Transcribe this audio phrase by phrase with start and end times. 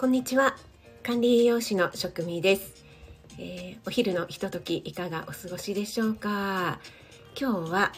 [0.00, 0.54] こんにちは。
[1.02, 2.84] 管理栄養士の職味です、
[3.36, 6.78] えー、お昼のひとときいかがお過ごしでしょうか？
[7.36, 7.90] 今日は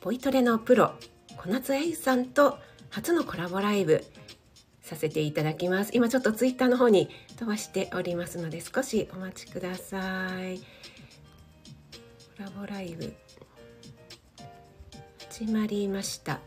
[0.00, 0.94] ポイトレのプロ
[1.36, 4.02] 小夏あゆさんと初のコラボライブ
[4.80, 5.90] させていただきます。
[5.92, 10.58] 今ちょっとツイッターの方に飛ばしておりますので少しお待ちください。
[12.38, 13.14] コラボライブ
[15.28, 16.40] 始まりました。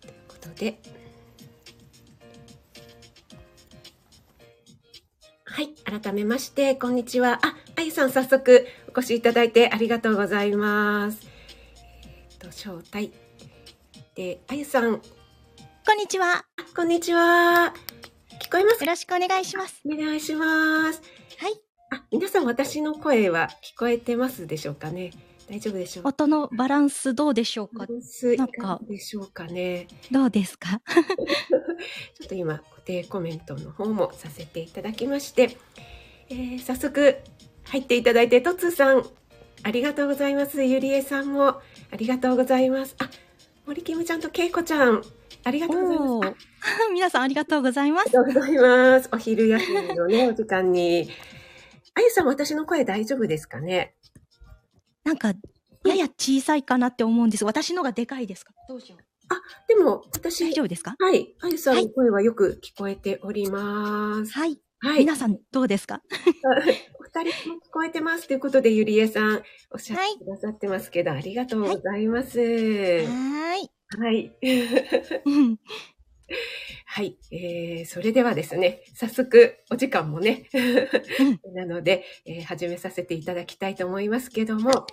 [0.00, 0.80] ということで
[5.88, 7.38] 改めまして、こんにちは。
[7.42, 11.20] あ、あゆさん、早速お越しいただいてありがとうございます。
[12.30, 13.12] えっ、と、招待。
[14.14, 15.00] で、あゆさん。
[15.86, 16.44] こんにちは。
[16.76, 17.72] こんにちは。
[18.42, 18.84] 聞こえます？
[18.84, 19.80] よろしくお願いします。
[19.90, 21.00] お願いします。
[21.38, 21.52] はい。
[21.90, 25.12] あ、皆さん、私の声は聞こえてますでしょうかね？
[25.48, 26.08] 大丈夫でしょう？
[26.08, 27.78] 音のバランスどうでしょうか？
[27.78, 29.86] バランスなんかでしょうかね？
[30.10, 30.82] どうですか？
[32.20, 35.58] ちょっと今固定コメントの方もさせていただきまして、
[36.30, 37.16] えー、早速
[37.64, 39.04] 入っていただいてとつさん
[39.62, 40.62] ありがとうございます。
[40.64, 41.60] ゆりえさんもあ
[41.96, 42.96] りがとうございます。
[42.98, 43.10] あ
[43.66, 45.02] 森キムちゃんとけいこちゃん
[45.44, 46.46] ありがとうございます。
[46.94, 48.08] 皆さんありがとうございます。
[48.08, 49.08] ありがとうございます。
[49.12, 51.10] お昼休みのねお時間に。
[51.94, 53.94] あゆさん私の声大丈夫ですかね？
[55.04, 55.34] なんか、
[55.84, 57.44] やや小さいかなって思うんです。
[57.44, 58.52] 私のがでかいですか？
[58.68, 59.04] どうしよう。
[59.30, 60.44] あ、でも、私。
[60.44, 60.96] 大丈夫ですか？
[60.98, 61.34] はい。
[61.40, 64.32] あゆさんの声はよく聞こえております。
[64.32, 64.60] はい。
[64.80, 65.00] はい。
[65.00, 66.02] 皆さん、どうですか？
[67.00, 72.38] お二人も聞こえてますということで、ゆりえさん、おっしゃってくださってますけど、はい、ありがとうございます。
[72.38, 73.70] はい。
[73.98, 74.32] はい。
[76.90, 80.48] はい、えー、それではですね、早速お時間もね、
[81.54, 84.86] なので、えー、始めさせていただきたいと思いますけども、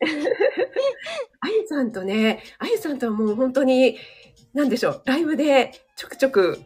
[1.40, 3.98] あゆさんとね、あゆさんとはもう本当に、
[4.54, 6.58] なんでしょう、ライブでちょくちょく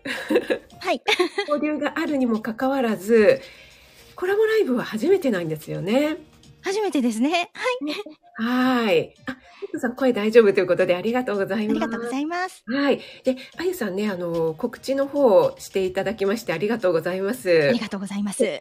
[0.81, 1.03] はい、
[1.49, 3.41] 交流があるにもかかわらず、
[4.15, 6.19] コラボライブは初めてなんですよね。
[6.63, 7.51] 初めてですね。
[8.39, 8.47] は
[8.85, 8.87] い。
[8.87, 9.15] はい。
[9.27, 9.37] あ、
[9.73, 11.77] ゆさん声大丈夫ということでありがとうございます。
[11.77, 12.63] ありがとうございます。
[12.67, 13.01] はい。
[13.25, 17.69] で、あゆさんね、あの、告知の方をしていただきましてありがとうございます。
[17.69, 18.45] ありがとうございます。
[18.45, 18.61] え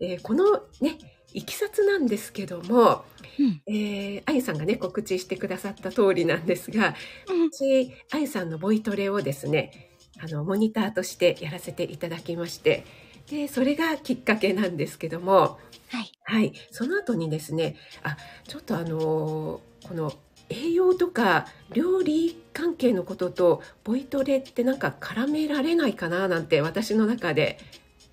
[0.00, 0.98] ー、このね、
[1.32, 3.04] いきさつなんですけども、
[3.38, 6.94] うん、えー、あゆさんがね、告知してくださった通りなんですが、
[7.28, 9.90] うん、私、あゆさんのボイトレをですね、
[10.20, 12.84] あの、モニターとしてやらせていただきまして、
[13.30, 15.58] で、それがきっかけなんですけども、
[15.88, 16.12] はい。
[16.24, 16.52] はい。
[16.70, 18.16] その後にですね、あ、
[18.46, 20.12] ちょっとあのこの
[20.50, 27.58] 栄養とか料理関係のこととボイトレってなんか絡められないかななんて私の中で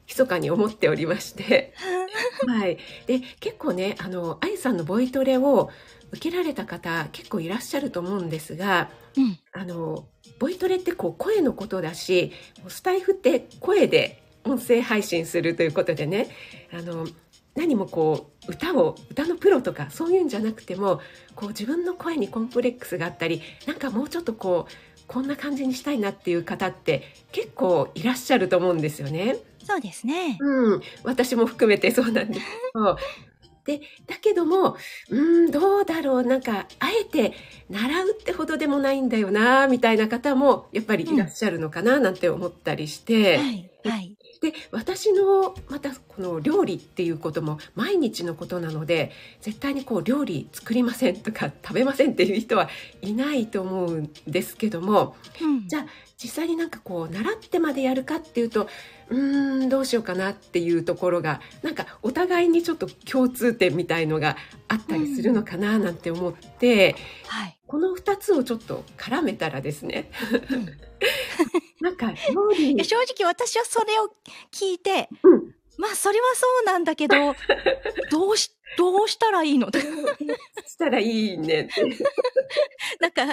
[0.07, 1.73] 密かに思っておりまして
[2.47, 2.77] はい。
[3.07, 5.69] で、結構ね、あの、愛さんのボイトレを
[6.11, 10.07] 受けられた方結構いらっしゃると思うんですが、うん、あの、
[10.39, 12.31] ボイトレってこう声のことだし、
[12.67, 16.29] スタイフって声で音声配信するということでね、
[16.71, 17.07] あの、
[17.55, 20.99] 何もこう歌を歌のプロとかそういうんじゃなくても
[21.35, 29.37] こう自分の声にコンプレックスがあったりなんかもうちょっとこうこんな感じにしたいなっていう方って結構いらっしゃると思うんですよね。
[29.65, 30.37] そうですね。
[30.39, 32.97] うん、私も含めてそうなんですけど。
[33.65, 34.77] で、だけども、
[35.09, 37.33] うん、どうだろう、なんか、あえて
[37.69, 44.15] 習うってほどでもないんだよな、みたいな方も、やっぱりいらっしゃるのかな、なんて思ったりして、うん、はい、はい。
[44.41, 49.11] で私のまたこの料理っていうことも毎日のことなので
[49.41, 52.69] 絶対にこう料理作りませんとか食べませんっていう人は
[53.01, 55.85] いないと思うんですけども、うん、じゃあ
[56.17, 58.67] 実際になんかこう習ってまでやるかっていうと
[59.09, 64.37] うーんどうしようかなっていうところがなんかお互いにちょっと共通点みたいのが
[64.67, 66.95] あったりするのかななんて思って、
[67.25, 70.09] うんはい、この2つをちょっと絡めたらですね、
[70.51, 70.69] うん。
[71.81, 74.09] なんか料理正直私はそれを
[74.51, 77.15] 聞いて、うん、まあそれはそうなんだけど、
[78.09, 79.69] どうし、どうしたらいいの？
[79.71, 81.69] したらいいね？
[81.71, 81.81] って。
[82.99, 83.25] なんか、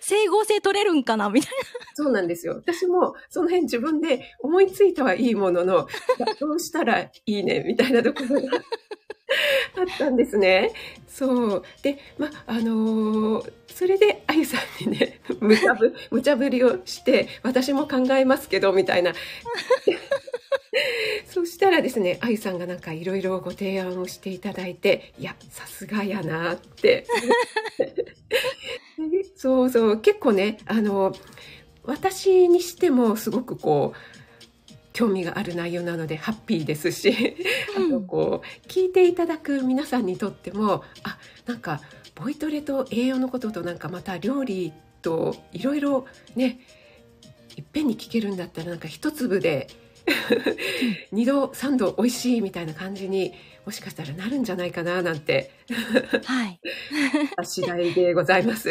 [0.00, 1.28] 整合性取れるんかな？
[1.28, 1.56] みたいな。
[1.94, 2.54] そうなんですよ。
[2.56, 5.88] 私もその辺自分で思いついたはいいものの、
[6.40, 7.62] どうしたらいいね？
[7.66, 8.58] みたいなところが
[9.76, 10.72] あったんですね。
[11.08, 11.64] そう。
[11.82, 19.12] で、ま、あのー、それで、あゆさんにね、無茶ぶ、 無茶ぶりをして、私も考えますけど、みたいな。
[21.28, 27.06] そしたらですね、あゆさんがなんかいろいろご提案をしていただいて、いや、さすがやなって。
[29.36, 31.14] そうそう、結構ね、あの、
[31.82, 34.14] 私にしてもすごくこう、
[34.94, 37.36] 興味がある内容なのでハッピーですし、
[37.76, 41.80] あとこう聞いていただく皆さんにとってもあなんか
[42.14, 46.06] ボイトレと栄養のこととなんかまた料理といろいろ
[46.36, 46.60] ね
[47.56, 49.66] いっぺんに聞けるんだったらなんか一粒で
[51.10, 55.50] 二度三度美味しいみたいな感じにもしかしたらなるんじゃないかななんて
[56.24, 56.60] はい。
[57.44, 58.70] 次第でございます。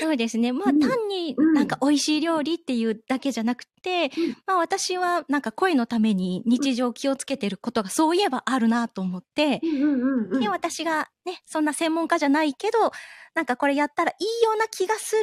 [0.00, 0.52] そうですね。
[0.52, 12.92] まあ、うん単にうんなんか美味しい料理っていうだけじゃなくて、うんまあ私はなんか声のために日常気をつけてることがそういえばあるなと思って、うんうんうんうんで、私がね、そんな専門家じゃないけど、
[13.34, 15.20] なんかこれやったらいいような気がする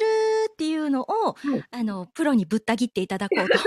[0.51, 3.57] っていうのを、はいあの、プロにぶった切っていただこうと。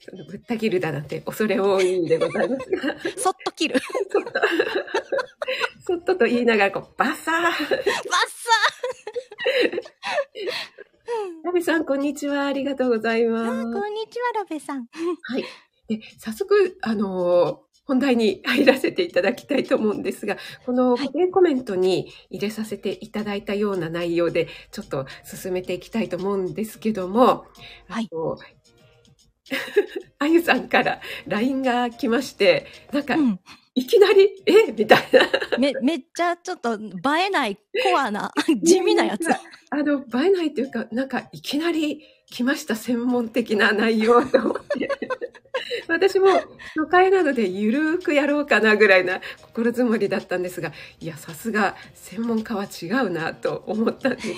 [0.00, 3.80] そのぶった切るだなんて恐れ多いんでございますが、そっと切る。
[4.10, 4.32] そっと、
[5.86, 7.42] そっとと言いながらこうバサー。
[7.42, 7.62] バッサ
[11.44, 13.60] ラビさんこんにちはありがとうございーます。
[13.60, 14.86] あこんにちは、ラベさん。
[15.22, 15.44] はい。
[15.88, 27.44] で、早速、あのー本題に入らせていただきたいと思うんですが、このはい固定コメントに入れさせていただいたような内容で、ちょっと進めていきたいと思うんですけども、
[27.88, 28.08] はい
[30.18, 33.40] あゆさんから LINE が来まして、なんか、うん。
[33.74, 34.70] いきなり、え？
[34.72, 35.58] みたいな。
[35.58, 36.78] め、めっちゃちょっと映
[37.26, 38.30] えないコアな、
[38.62, 39.30] 地味なやつ。
[39.70, 44.90] あの、映えないというか、なんか、いきなり来ました、専門的な内容と思って。
[45.88, 54.28] 私も初回なのでゆるーくやろうかなぐらいな心づもりだったんですが、いや、さすが専門家は違うなと思ったんです。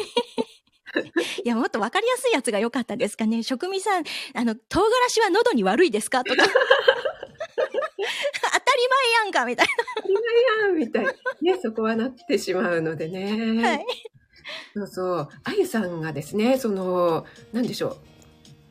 [1.45, 3.43] いや、もっとわかりやすいやつが良かったですかね。
[3.43, 4.05] 職味さん、
[4.35, 6.25] あの、唐辛子は喉に悪いですか？
[6.25, 6.43] とか。
[6.47, 6.57] 当た
[8.77, 10.23] り前やんかみたい当たり前
[10.69, 11.07] やんみたい
[11.41, 13.37] に、ね、そこはなってしまうのでね。
[13.55, 13.69] な。
[13.71, 13.87] はい。
[14.75, 15.29] そうそう。
[15.45, 17.97] あゆさんがですね、その、なんでしょう。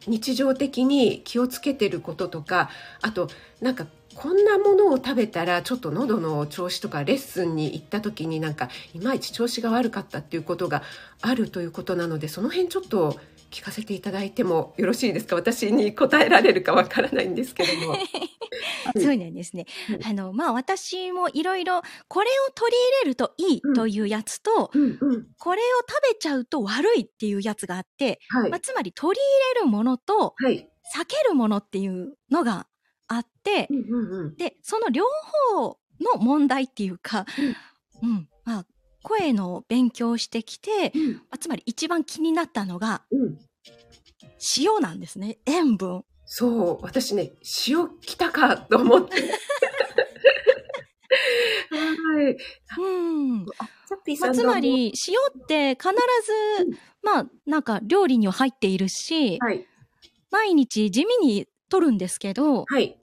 [0.07, 2.69] 日常的に気をつけてることとか、
[3.01, 3.29] あと、
[3.61, 10.83] なんか、こんなものを食べたら、ちょっと喉の調子とか、レッスンに行った時になんか、いまいち調子が悪かったっていうことが
[11.21, 13.19] あるということなので、その辺ちょっと
[13.51, 15.35] 聞かせていただいてもよろしいですか？
[15.35, 17.95] 私に答えられるかわからないんですけども。
[18.99, 20.05] そうなんですねうん。
[20.05, 25.27] あの、まあ、私もいろいろ、これを取り入れるといいというやつと、うんうん。
[25.39, 28.59] これを食べちゃうと悪いっていうやつがあって、はいまあ、。
[28.59, 29.21] つまり取り
[29.53, 30.69] 入れるものとはい。
[30.95, 32.67] 避けるものっていうのが
[33.07, 34.35] あってう、んうんうん。
[34.35, 35.05] で、その両
[35.51, 37.25] 方の問題っていうか、
[38.01, 38.65] うん、まあ、
[39.03, 43.37] 声の勉強をしてきて、うんまあつまり一番気になったのがうん。
[44.57, 45.37] 塩なんですね。
[45.45, 46.03] 塩分。
[46.25, 47.31] そう、私ね、
[47.67, 49.21] 塩来たかと思って。
[51.69, 52.37] はい。
[52.79, 53.45] うん。
[53.45, 55.89] まあ、つまり、塩って必
[56.69, 59.65] ず、まあ、なんか料理には入っているし、はい。
[60.31, 62.97] 毎日地味に取るんですけど、はい。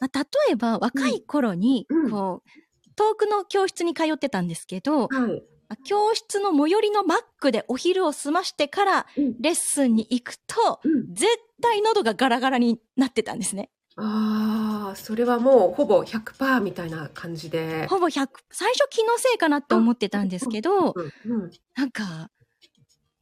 [0.00, 2.48] まあ、例えば若い頃にうん、こう、
[2.96, 5.42] 遠くの教室に通ってたんですけど、はい。
[5.68, 11.14] まあ教室の最寄りのマックでお昼を済ましてからうんレッスンに行くと、うん。
[11.14, 11.26] 絶
[11.62, 13.70] 対喉がガラガラになってたんですね。
[13.96, 17.86] ああ、それはもうほぼ100%みたいな感じで。
[17.86, 21.42] ほぼ100、最初気のせいかなって思ってたんですけど、うん。
[21.42, 21.50] うん。
[21.76, 22.30] なんか、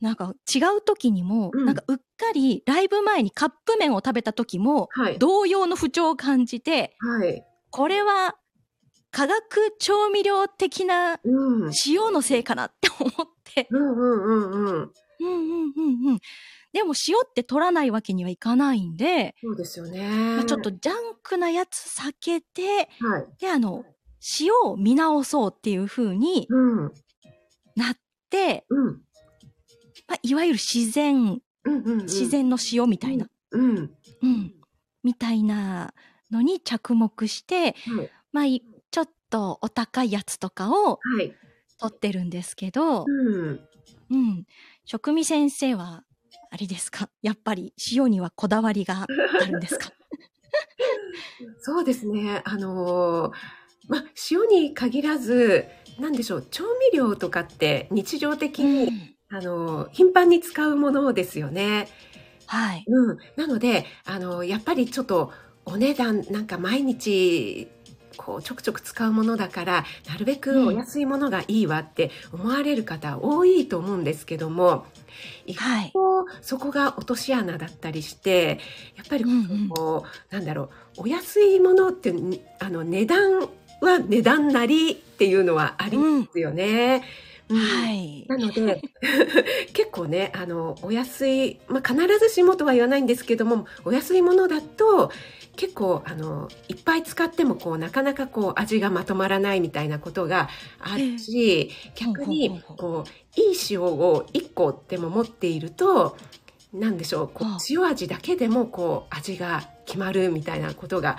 [0.03, 2.03] なんか違う時にも、うんなんかうっか
[2.35, 5.19] りライブ前にカップ麺を食べた時も、はい。
[5.19, 7.45] 同様の不調を感じて、はい。
[7.71, 8.37] これは
[9.13, 11.71] 化学調味料的なうん。
[11.87, 13.69] 塩のせいかなって思って。
[13.71, 14.93] うんうんうんうん。
[15.21, 16.19] うんうんうんうん。
[16.73, 20.37] でも塩って取らないわけにはいかないんで、そうですよね。
[20.37, 23.27] まあちょっとジャンクなやつ避けて、はい。
[23.39, 23.85] で、あの、
[24.41, 26.93] 塩を見直そうっていう風にうん。
[27.77, 27.97] なっ
[28.31, 29.03] て、うん。
[30.13, 31.99] まあ、いわゆる自然、うんうんうん。
[32.03, 33.97] 自然の塩みたいな、うん。
[34.21, 34.53] うん、
[35.03, 35.95] みたいな
[36.31, 38.11] のに着目して、はい。
[38.31, 41.35] まあ、いちょっとお高いやつとかをはい。
[41.79, 43.61] 取ってるんですけど、うん。
[44.11, 44.45] うん。
[44.85, 46.05] 食味先生は、
[46.51, 47.09] あれですか？
[47.23, 49.07] やっぱり塩にはこだわりが
[49.41, 49.91] あるんですか？
[51.63, 52.43] そうですね。
[52.45, 53.33] あのー
[53.89, 61.89] まあ、塩に限らず、なんでしょう、調味料とかって日常的に、うんあのー頻繁に使うものですよね。
[62.47, 62.85] はい。
[62.87, 63.19] うん。
[63.37, 65.33] なので、あのーやっぱりちょっと
[65.65, 67.69] お値段、なんか毎日、
[68.17, 74.85] こうちょくちょく使うものだからなるべくお安いものがいいわって思われる方多いと思うんですけども
[75.47, 78.59] 意はい外とそこが落とし穴だったりして
[78.97, 80.65] やっぱりこう、うんうんなんだろ
[80.99, 82.13] うお安いものって
[82.61, 83.41] あの値段
[83.81, 86.97] は値段なりっていうのはありますよね。
[86.97, 88.25] うんはい。
[88.29, 88.83] なので
[89.73, 95.11] 結構ねあのお安い、まあ、必ずしもとは言わないんですけどもお安いものだと
[95.57, 100.49] 結構あのいっぱい使ってもこうなかなかこう味がまとまらないみたいなことが
[100.81, 106.17] あるし、逆にこういい塩を1個でも持っていると
[106.73, 107.59] 何でしょうこうはあ。
[107.69, 111.19] 塩味だけでもこう味が決まるみたいなことが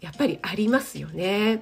[0.00, 1.60] やっぱりありますよね。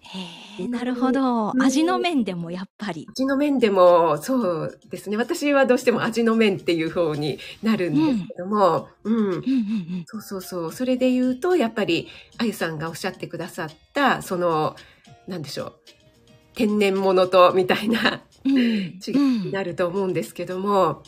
[0.00, 1.50] へえ、なるほど。
[1.50, 1.62] うん。
[1.62, 3.06] 味の面でもやっぱり。
[3.10, 5.16] 味の面でもそうですね。
[5.16, 9.16] 私はどうしても味の面っていう方になるんですけども、うん。
[9.16, 9.24] うん。
[9.26, 10.04] うんうん。
[10.06, 10.72] そうそうそう。
[10.72, 12.08] それで言うとやっぱり
[12.38, 14.76] あゆさんがおっしゃってくださったその
[15.26, 15.72] なんでしょう。
[16.54, 18.54] 天然物とみたいなうん。
[18.54, 21.02] 違いになると思うんですけども、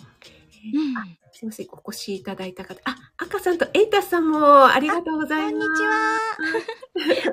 [0.74, 5.80] うんすいませんお越しいただいた方あ赤さんとエイタスさんもありがとうござこんにいます。
[5.80, 6.18] ちは。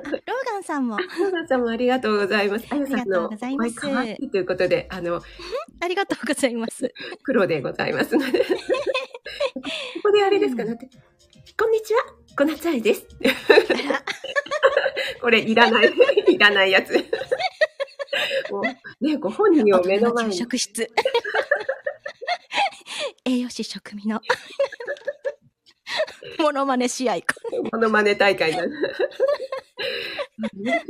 [0.14, 0.96] ローガンさんも。
[0.96, 2.66] ローガンさんもありがとうございます。
[2.70, 5.16] あゆさんありがとのうございますお声可愛いということであの
[5.82, 6.94] ありがとうございます。
[7.24, 8.44] 黒でございますので。
[8.46, 8.52] こ
[10.04, 10.78] こであれですか、うん。
[10.78, 12.04] こんにちは、
[12.38, 13.08] こなつあいです。
[15.20, 15.92] これいらない、
[16.28, 16.92] いらないやつ。
[18.52, 20.36] もうね、ご本人を目の前に。
[20.36, 20.88] 食室。
[23.26, 24.20] 栄養士食味の。
[26.38, 27.16] モノマネ試合。
[27.72, 28.70] モノマネ大会になる。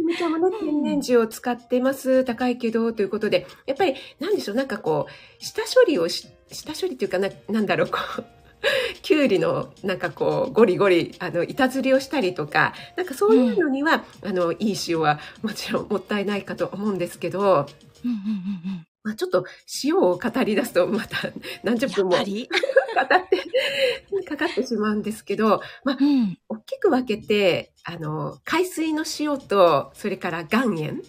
[0.07, 2.25] みちゃんもね、天然塩を使ってます。
[2.25, 8.25] 高いけど、ということで、やっぱり、なんでしょう、なんかこう、下処理をし、下処理っていうかな、なんだろう、こう、
[9.00, 18.87] きゅうりの、なんかこう、ゴリゴリ、あの、板ずりをしたりとか、なんかそういうのには、あの、いい塩はもちろんもったいないかと思うんですけど、うんうんうんうん。
[19.07, 19.45] まあちょっと
[19.85, 21.31] 塩を語り出すと、また
[21.63, 22.49] 何十や分も語って。
[24.27, 26.37] かかってしまうんですけど、まあうん。
[26.49, 31.01] 大きく分けて、あの、海水の塩と、それから岩塩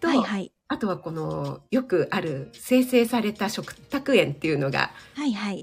[0.00, 0.52] と、はいはい。
[0.68, 4.90] あとはこの、よくある生成された食卓塩っていうのが。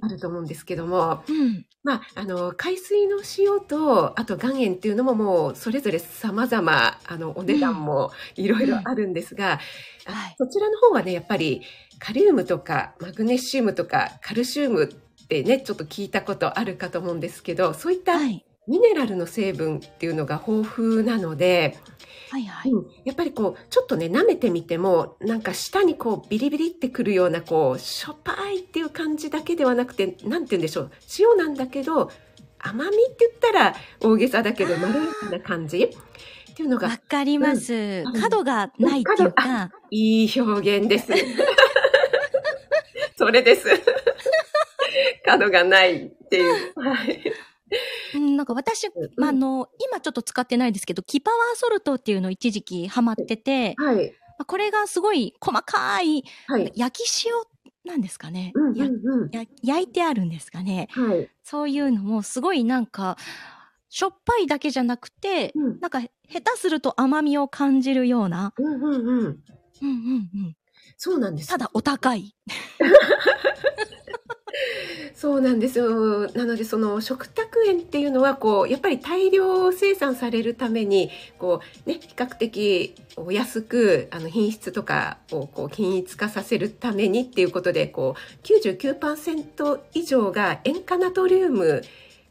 [0.02, 1.66] あると思うんですけども、うん。
[1.84, 9.60] まあ、あの、海水の塩と、あと岩塩っていうのももう、それぞれ様々、あの、お値段もいろいろあるんですが、
[10.06, 11.62] あはいそちらの方はね、やっぱり、
[12.00, 18.46] カリウムとか、マグネシウムとか、カルシウムってね、ちょっと聞いたことあるかと思うんですけど、そういったはい。
[18.68, 21.94] ミネラルの成分っていうのが豊富なので、はい
[22.42, 22.72] はい。
[22.72, 32.12] うんやっぱりこうちょっとね舐めてみてもなんか舌にこうビリビリってくるようなこうしょっぱいっていう感じだけではなくてなんて言うんでしょう塩なんだけど
[32.60, 35.84] 甘みって言ったら大げさだけどまろやかな感じ？
[35.84, 37.74] っていうのわがかります。
[37.74, 41.12] うん角がないっていうか、いい表現です。
[43.18, 43.68] それです。
[45.26, 46.80] 角がないっていう。
[46.80, 47.24] はい。
[48.14, 54.14] うん、なんか私、まあ、あの、今ちょっと使ってないですけど、キパワーソルトっていうの一時期ハマってて、はい。
[54.38, 56.72] まあこれがすごい細かいはい。
[56.76, 57.34] 焼き塩
[57.86, 59.30] なんですかね、うんうんやうん。
[59.32, 60.88] や焼いてあるんですかね。
[60.92, 61.30] はい。
[61.44, 63.18] そういうのもすごいなんか、
[63.90, 69.00] しょっぱいだけじゃなくて、うんなんか下手すると甘みを感じるような、うんうんうん。
[69.02, 69.40] うん
[69.82, 69.86] うんう
[70.48, 70.56] ん。
[70.98, 71.50] そうなんです。
[71.50, 72.36] ただお高い。
[75.16, 76.28] そうなんですよ。
[76.32, 91.82] なのでその食卓園っていうのはこうやっぱり大量生産されるためにこうね比較的お安くあの品質とかをこう均一化させるためにっていうことでこう99%以上が塩化ナトリウム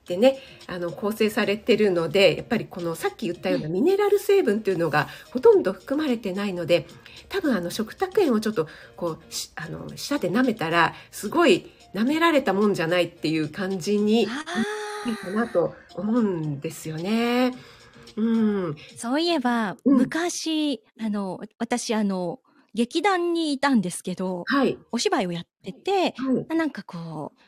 [0.07, 6.87] でねあの構成されてるのでやっぱりこのさっき言ったようなミネラル成分っていうのがほとんど含まれてないので
[7.29, 17.53] 多分あの食卓園をちょっとこうしあの舌で舐めたらすごい舐められたもんじゃないっていう感じにいいあかなと思うんですよね。
[18.17, 19.99] うん、あ、そういえば、うん。
[19.99, 22.41] 昔、あの、私、あの、
[22.75, 27.39] 劇団にいたんですけど、はい、お芝居をやってて、はい、なんかこう、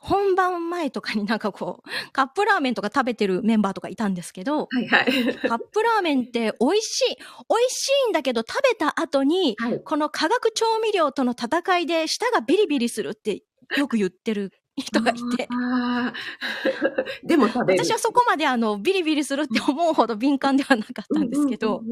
[0.00, 5.04] 本番前とかになんかこう、 カップラーメンとか食べてるメンバーとかいたんですけど、はい、はい、
[5.48, 9.82] カップラーメンって美味しい、美味しいんだけど食べた後に、はい。
[9.82, 13.42] この化学調味料との戦いで舌がビリビリするって
[13.76, 15.48] よく言ってる人がいて。
[17.24, 17.48] でも。
[17.54, 21.82] 私はそこまであの、ビリビリするって思うほど敏感ではなかったんですけど、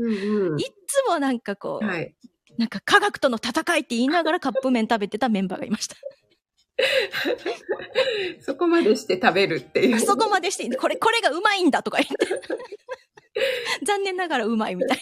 [0.59, 2.15] いっつもなんかこう、はい。
[2.59, 5.97] なんか科学との戦いって言いながらカップ麺食べてたメンバーがいました。
[8.41, 10.01] そこまでして食べるっていう。
[10.01, 12.27] そこまでして、これ、これがうまいんだとか言って。
[13.85, 14.99] 残念ながらうまいみたい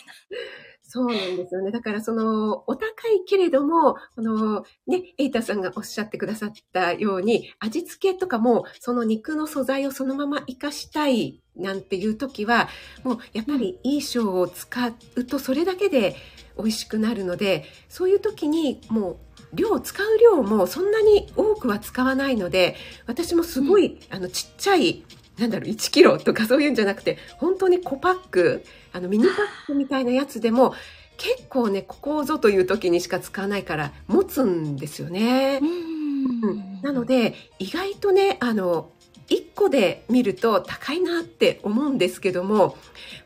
[0.83, 1.71] そうなんですよね。
[1.71, 12.69] だからその、お高いけれども、この、ね、エイタさんがおっしゃってくださったように、味付けとかも、その肉の素材をそのまま活かしたいなんていう時は、
[13.03, 16.17] もうやっぱりいい塩を使うと、それだけで
[16.57, 25.05] 美味しくなるのでそういう時にもう量使う量もそんなに多くは使わないので私もすごい、あのちっちゃい
[25.39, 29.35] なんだろう1キロとかそういうんじゃなくて本当に小パックあのミニパッ
[29.67, 30.75] クみたいなやつでも
[31.17, 35.61] 結構ねここぞという時にしか使わないから持つんですよね。
[35.63, 38.91] うん、なので意外とねあの
[39.29, 42.77] 1個で見ると高いなって思うんですけども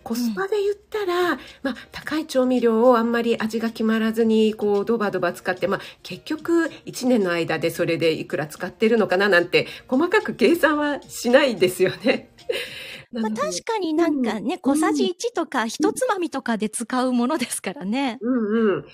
[0.03, 12.31] コスパで言ったら、うん、まあ、高い調味料をあんまり味が決まらずにこうドバドバ使って、まあ、結局1年の間でそれでいくら使ってるのかななんて細かく計算はしないですよね。
[13.11, 18.19] まあ、確かになんかね、うん、小さじ1とか一つまみとかで使うものですからね。
[18.21, 18.85] うんうん。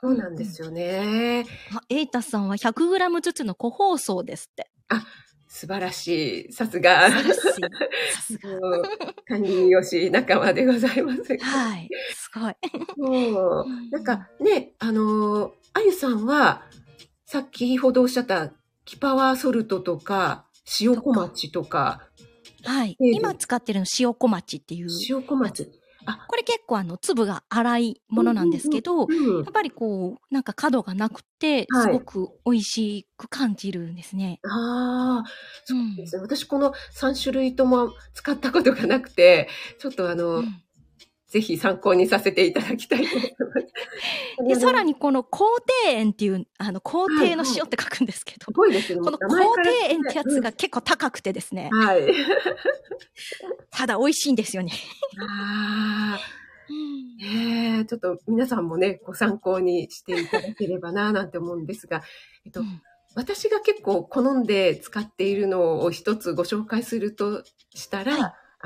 [0.00, 1.44] そうなんですよね。
[1.74, 4.70] あ、エイタさんは 100g ずつの個包装ですって。
[4.88, 5.04] あ、
[5.58, 6.52] 素晴らしい。
[6.52, 7.10] さすが。
[7.10, 7.20] さ
[8.22, 8.48] すが。
[9.26, 11.36] 管理よし仲間でございます。
[11.36, 11.88] はい。
[12.14, 12.54] すごい。
[12.96, 13.66] そう。
[13.90, 16.62] なんかね、あの、あゆさんは、
[17.26, 18.52] さっきほどおっしゃった
[18.84, 20.46] キパワーソルトとか、
[20.80, 22.06] 塩小町とか、
[22.62, 22.96] はい。
[23.00, 24.88] 今使ってるの塩小町っていう。
[25.08, 25.77] 塩小町。
[26.08, 34.24] あ、これ結構あの粒が粗いものなんですけど、うんうんうん、やっぱりこう、なんか角がなくて、すごく美味しく感じるんですね。
[34.24, 35.24] はい、ああ、
[35.64, 39.48] そうですね、うん、私この3種類とも使ったことがなくて、
[39.78, 40.62] ちょっとあの、うん
[41.28, 43.36] ぜひ参考にさせていただきたいと思いま
[44.46, 44.48] す。
[44.48, 49.18] で、さらにこの皇帝園っていう、あの、皇帝の塩って書くんですけど、はいはい、すごいですね。
[49.18, 51.68] この皇帝園ってやつが結構高くてですね。
[51.70, 52.06] はい。
[53.70, 54.72] ただ美味しいんですよね。
[55.20, 56.38] ああ。
[57.20, 62.02] ええちょっと皆さんもね、ご参考にしていただければな、なんて思うんですが、
[62.46, 62.82] えっと、うん、
[63.14, 67.42] 私が結構好んで使っているのを一つご紹介すると
[67.74, 68.18] したら、は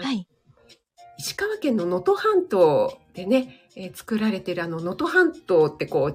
[0.02, 0.28] い、はい、
[1.18, 6.12] 石川県の能登半島でね、えー、作られてるあの能登半島ってこ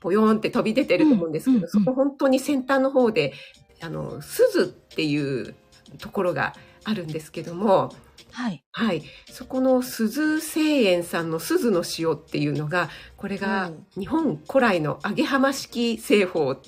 [0.00, 3.32] ぽよーんって飛び出てると思うんですけど、うんうんうん、そこ本当に先端の方で、
[3.80, 5.54] あの、鈴っていう
[5.98, 7.94] ところがあるんですけども、
[8.32, 8.64] はい。
[8.72, 9.02] はい。
[9.30, 16.60] そこの鈴製塩さんの鈴の塩っていうのが、これが日本古来の揚げ浜式製法っ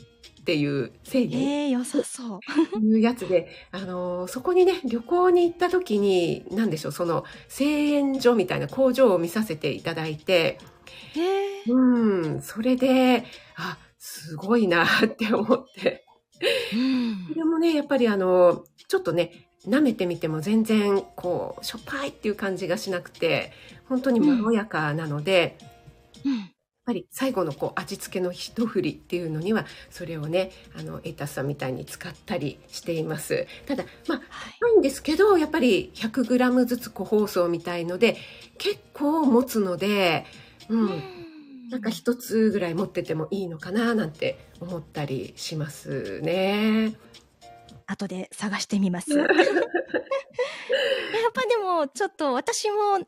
[0.45, 1.41] ていう製品。
[1.43, 2.81] えー、良さそう。
[2.81, 10.59] いうやつで、あのー、そこにね、旅行に行った時に、何でしょう、その製塩所みたいな工場を見させていただいて、
[11.17, 13.25] えー、うん、それで、
[13.57, 16.05] あ、すごいなって思って。
[16.73, 23.53] うん、それもね、やっぱりあの、ちょっとね、舐めてみても全然こうしょっぱいっていう感じがしなくて
[23.89, 25.57] 本当にまろやかなので、
[26.25, 26.51] うん、
[26.85, 34.21] ぱり最後のこう味付けの一振りっていうのにはそれをねあのエイタスさんみたいに使ったりしていますただまあ
[34.61, 38.17] 高いんですけどやっぱり 100g ずつ個包装みたいので
[38.59, 40.27] 結構持つので
[40.69, 46.95] うん、なんか一つぐらい持っててもいいのかななんて思ったりしますね。
[47.87, 49.11] 後で探してみます。
[49.13, 49.27] やっ
[51.33, 52.99] ぱでも、ちょっと私も、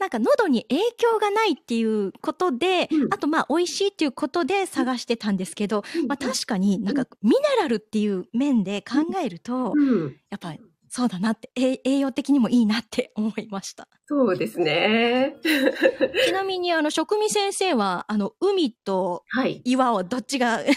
[0.00, 13.86] なんか喉に影響がないっていうことで、うん、あとまあ美味しいっていうことで探してたんですけど、うん、まあ確かになんかミネラルっていう面で考えると、うん、やっぱりそうだなって、栄養的にもいいなって思いました。
[14.06, 15.36] そうですね。
[16.26, 19.22] ちなみに、あの、職味先生は、あの、海と
[19.62, 20.74] 岩をどっちが、はい、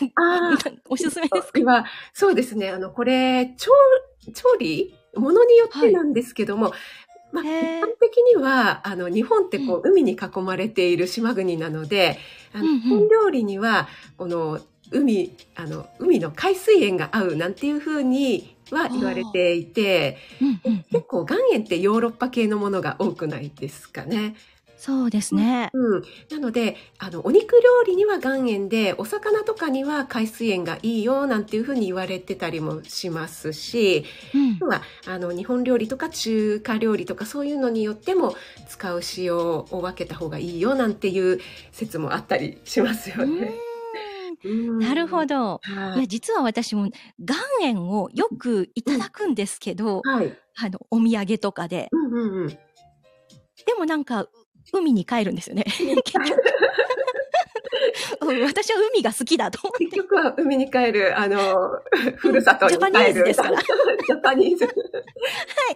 [0.88, 1.60] おすすめですか？
[1.60, 2.70] 岩、そうですね。
[2.70, 3.72] あの、これ、調、
[4.36, 4.94] 調理？
[5.16, 6.80] ものによってなんですけども、はい
[7.34, 7.48] まあ、一
[7.84, 12.20] 般的には、あの、日本ってこう、海に囲まれている島国なので、
[12.54, 14.60] あの、日本料理には、この、
[14.92, 20.18] 海、あの、海の海水塩が合うなんていうふうには言われていて、
[20.92, 24.36] 結構岩塩ってヨーロッパ系のものが多くないですかね。
[24.86, 25.70] そうですね。
[25.72, 26.04] うん。
[26.30, 34.04] なので、あの、お肉料理には岩塩で、お魚とかには海水塩がいいよ、なんていうふうに言われてたりもしますし、
[34.62, 38.36] うん、は、あの、日本料理とか中華料理とかそういうのによっても
[38.68, 41.40] 使う塩を分けた方がいいよ、なんていう
[41.72, 43.54] 説もあったりしますよね。
[44.82, 45.62] なるほど。
[45.96, 51.88] いや、実は私も岩塩をよくいただくんですけど、はい、あの、お土産とかで。
[51.94, 52.58] うんうんうん、で
[53.78, 54.28] もなんか、
[54.72, 55.64] 海に帰るんですよね。
[55.66, 56.43] 結局。
[58.26, 59.86] 私は海が好きだと思って。
[59.86, 61.70] 結局は海に帰る、あの、
[62.18, 62.90] ふるさとに帰る。
[62.90, 63.58] ジャパニーズですから。
[63.62, 64.66] ジャパニーズ。
[64.66, 64.74] はい。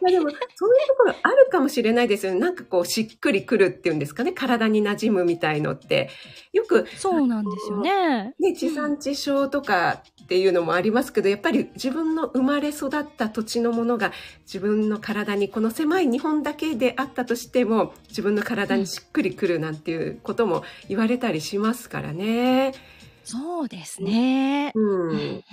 [0.09, 2.39] いやでも、そういうところあるかもしれないですよね。
[2.39, 4.33] なんかこう、しっくりくるっていうんですかね。
[4.33, 6.09] 体に馴染むみたいのって。
[6.53, 8.33] よく、そうなんですよね。
[8.39, 22.36] ね、地産地消とかっていうのもありますけど、やっぱり自分の生まれ育った土地のものが自分の体に、この狭い日本だけであったとしても、自分の体にしっくりくるなんていうことも言われたりしますからね。
[23.23, 24.71] そうですね。
[24.73, 25.09] うん。
[25.09, 25.43] うん、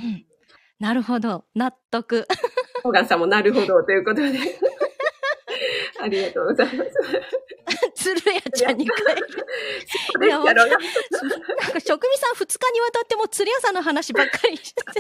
[0.79, 1.45] なるほど。
[1.55, 2.27] 納得。
[2.83, 4.39] ホーガンさんもなるほどということで。
[6.01, 6.91] ありがとうございます。
[7.95, 8.91] 鶴屋ちゃんに帰
[10.21, 10.27] る。
[10.27, 10.77] いや、なんか、
[11.81, 14.93] 職味さん二日にわたっても鶴屋さんの話ばっかりしてた。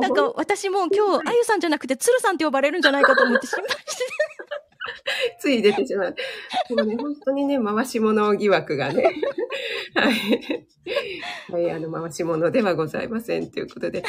[0.00, 4.04] なんか、私も今日、あゆさんじゃなくて鶴さんって呼ばれるんじゃないかと思って心配して
[5.38, 6.16] つい出てしまう。
[6.70, 9.04] もうね、本当にね、回し物疑惑がね。
[9.94, 10.66] はい。
[11.52, 14.02] はい、あの、回し物ではございませんということで。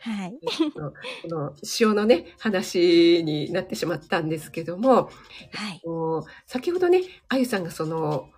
[0.00, 0.38] はい。
[0.72, 5.82] この塩のね、話になってしまったんですけども、はい、
[6.46, 8.30] 先ほどね、あゆさんがその、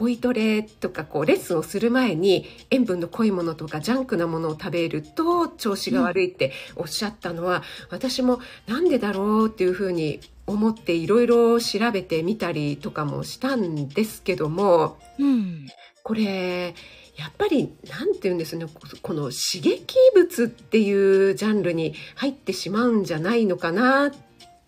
[0.00, 15.66] ボイトレとかこうレッスンをする前に塩分の濃いものとかジャンクなものを食べると調子が悪いっておっしゃったのは、うん、私もなんでだろうっていうふうに思っていろいろ調べてみたりとかもしたんですけども、うん、
[16.02, 16.74] これ
[17.16, 18.66] やっぱり何て言うんですね
[19.02, 24.10] この刺激物っていうジャンルに入ってしまうんじゃないのかなっ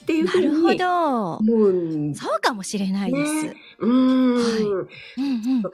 [0.04, 3.42] ていうふうに思うんそうかもしれないです。
[3.44, 4.88] ね、うん、は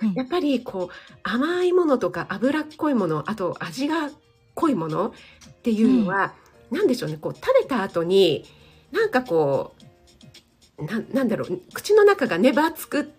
[0.03, 4.11] い、やっぱりこう甘いものとか脂っこいものあと味が
[4.55, 6.35] 濃いものっていうのは、
[6.71, 7.17] うん、何でしょうね。
[7.17, 8.45] こう食べた後に
[8.93, 9.78] なんかこう
[10.79, 13.13] ななんだろう口の中がねばつく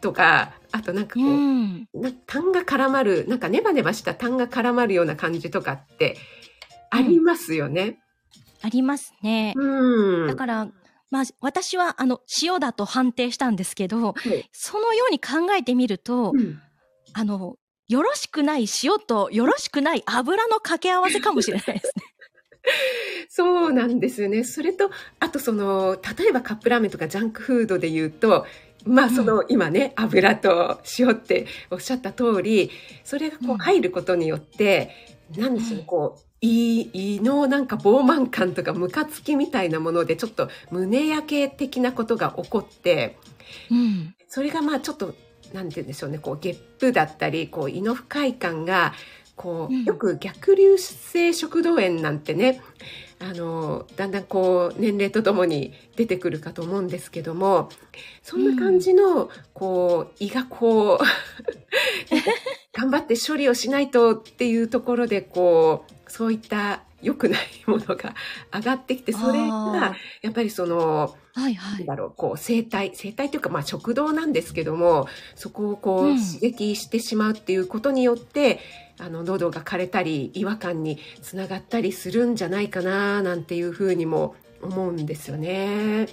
[0.00, 6.16] とかあとなんかこう、うん、な痰が絡まるなんかネバネバした痰が絡まるような感じとかって
[6.90, 7.82] ありますよね。
[7.82, 7.96] うん、
[8.66, 9.54] ありますね。
[9.56, 10.68] うん、だから
[11.10, 16.60] まあ、私はあの塩だと判定したんですけど、はい、そのように考えてみると、うん、
[17.12, 22.03] あのよろしくない塩とよろしくない油の掛け合わせかもしれないですね。
[23.28, 24.44] そうなんですよね。
[24.44, 28.46] それと、あとその、例えばカップラーメンとかジャンクフードで言うと、
[28.84, 32.70] まあその、今ね、油と塩っておっしゃった通り、
[33.02, 34.90] それがこう入ることによって、
[35.34, 43.16] うん、何でしょう、こう、胃胃のなんか膨満感とかムカつきみたいなものでちょっと胸焼け的なことが起こって、
[43.70, 45.14] うん、それがまあちょっと
[45.54, 48.92] 何て言うんでしょうねこうゲップだったりこう胃の不快感が
[49.36, 52.62] こう、よく逆流性食道炎なんてね
[53.18, 57.68] あのだんだんこう年齢とともに出てくるかと思うんですけども
[58.22, 60.98] そんな感じの、こう胃がこう
[62.78, 68.14] 頑張って処理をしないとっていうところでこうそういった良くないものが
[68.52, 78.60] 上がってきてそれがやっぱりそのはいはい、だろうこう生態生態というかまあ食道なんですけどもそこをこう、刺激してしまうっていうことによって
[78.98, 86.08] あの喉が枯れたり違和感につながったりするんじゃないかななんていうふうにも思うんですよね。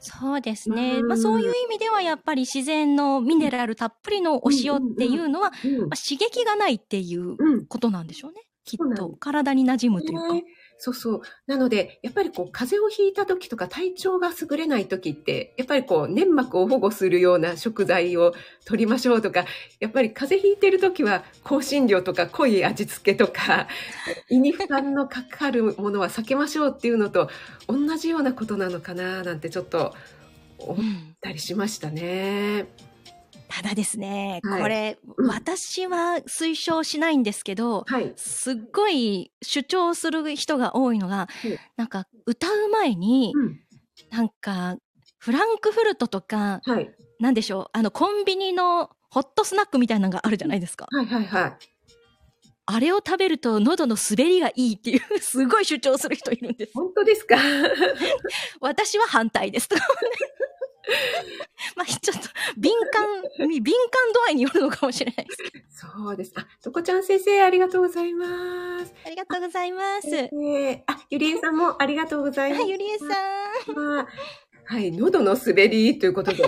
[0.00, 1.02] そうですね。
[1.02, 5.60] まあそういう意味ではやっぱり自然のミネラルたっぷりのお塩っていうのは、まあ、
[5.96, 8.40] 刺激がないっていうことなんでしょうね。
[8.64, 10.46] きっと体に馴染むというか。
[10.82, 11.22] そうそう。
[11.46, 18.32] なので、やっぱりこう、風邪をひいた時とか体調が優れない時って、やっぱりこう、粘膜を保護するような食材を
[18.64, 19.44] 取りましょうとか、
[19.78, 23.68] やっぱり風邪ひいてる時は、香辛料とか濃い味付けとか、
[24.30, 27.28] 胃に負担のかかるものは避けましょうっていうのと、
[27.68, 29.94] 同じようなことなのかな、なんてちょっと
[30.56, 30.86] 思っ
[31.20, 32.68] たりしましたね。
[32.84, 32.89] うん
[33.50, 41.28] ただですね、はい、これ、うん、私は推奨しないんですけど、はい、すっごい主張する人が多いのが、
[41.76, 43.60] なんか歌う前に、うん、
[44.10, 44.76] なんか
[45.18, 50.86] フランクフルトとか、はい、なんでしょう、あのコンビニのホットスナックみたいなのがあるじゃないですか。
[50.88, 51.56] はいはいはい。
[52.66, 56.72] あれを食べると喉の滑りがいいっていう、 すごい主張する人いるんです。
[56.72, 57.36] 本当ですか？
[58.60, 59.68] 私は反対です。
[61.80, 63.06] まあ、ちょっと、敏感、
[63.48, 65.64] 敏感度合いによるのかもしれないですけど。
[65.70, 66.32] そうです。
[66.36, 68.92] あ、とこちゃん先生、ありがとうございます。
[69.06, 70.08] ありがとうございます。
[70.14, 72.60] えー、あ、ゆりえさんもありがとうございます。
[72.60, 74.06] はい、ゆりえさん。
[74.66, 76.44] はい、喉の滑りということで。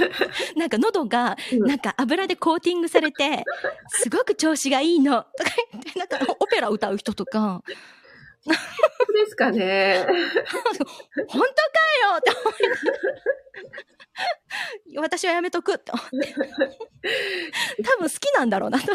[0.56, 3.44] なんか喉が、なんか油でコーティングされて、
[3.88, 5.24] すごく調子がいいの。
[5.36, 7.62] とか言って、なんか オペラ歌う人とか。
[8.46, 8.54] で
[9.28, 10.06] すかね。
[11.28, 12.50] 本当かよって思
[14.96, 16.34] い私はやめとくって思って。
[17.82, 18.86] 多分好きなんだろうなと。
[18.86, 18.92] 好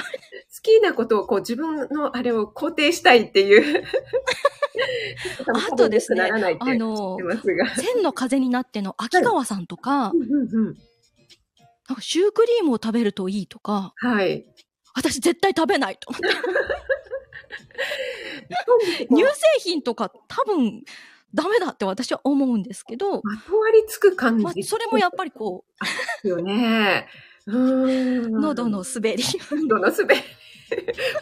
[0.62, 3.84] きなことをこう自分のあれを肯定したいっていう。
[5.72, 6.38] あとですねあ
[6.76, 7.18] の。
[7.78, 10.76] 千の風になっての秋川さんとか、うんうんうん
[11.88, 14.44] なんかシュークリームを食べるといいとか、はい。
[14.96, 16.28] 私絶対食べないと思って。
[19.10, 20.84] 乳製品とか多分
[21.34, 24.44] ダメだって私は思うんですけど、まとわりつく感じ。
[24.44, 25.88] まあ、それもやっぱりこで
[26.22, 27.08] すよね。
[27.48, 29.24] 喉の滑り。
[29.52, 30.16] 喉のすべ。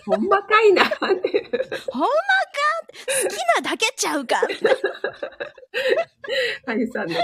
[0.05, 0.83] ほんまかいな。
[0.85, 1.27] ほんまか
[3.23, 4.37] 好きなだけちゃうか
[6.65, 7.15] ハリさんの。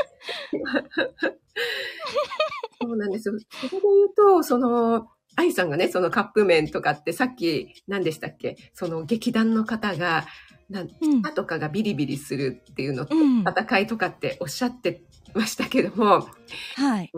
[2.81, 3.35] そうなんですよ。
[3.39, 8.57] そこで言うと、その、アイさんがね、そのカップ麺とかってさっき何でしたっけ？
[8.73, 10.25] その劇団の方が、
[10.69, 10.89] なん
[11.33, 13.39] とかがビリビリするっていうのと、うん。
[13.41, 15.01] 戦いとかっておっしゃって
[15.33, 16.27] ましたけども、
[16.75, 17.11] はい。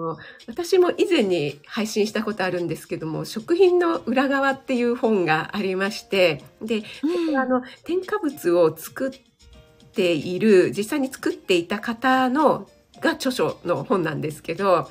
[0.47, 12.69] 私も以前に配信したことあるんですけども、食品の裏側っていう本がありまして、で、うんあの添加物を作っている実際に作っていた方の
[13.01, 14.89] が著書の本なんですけど、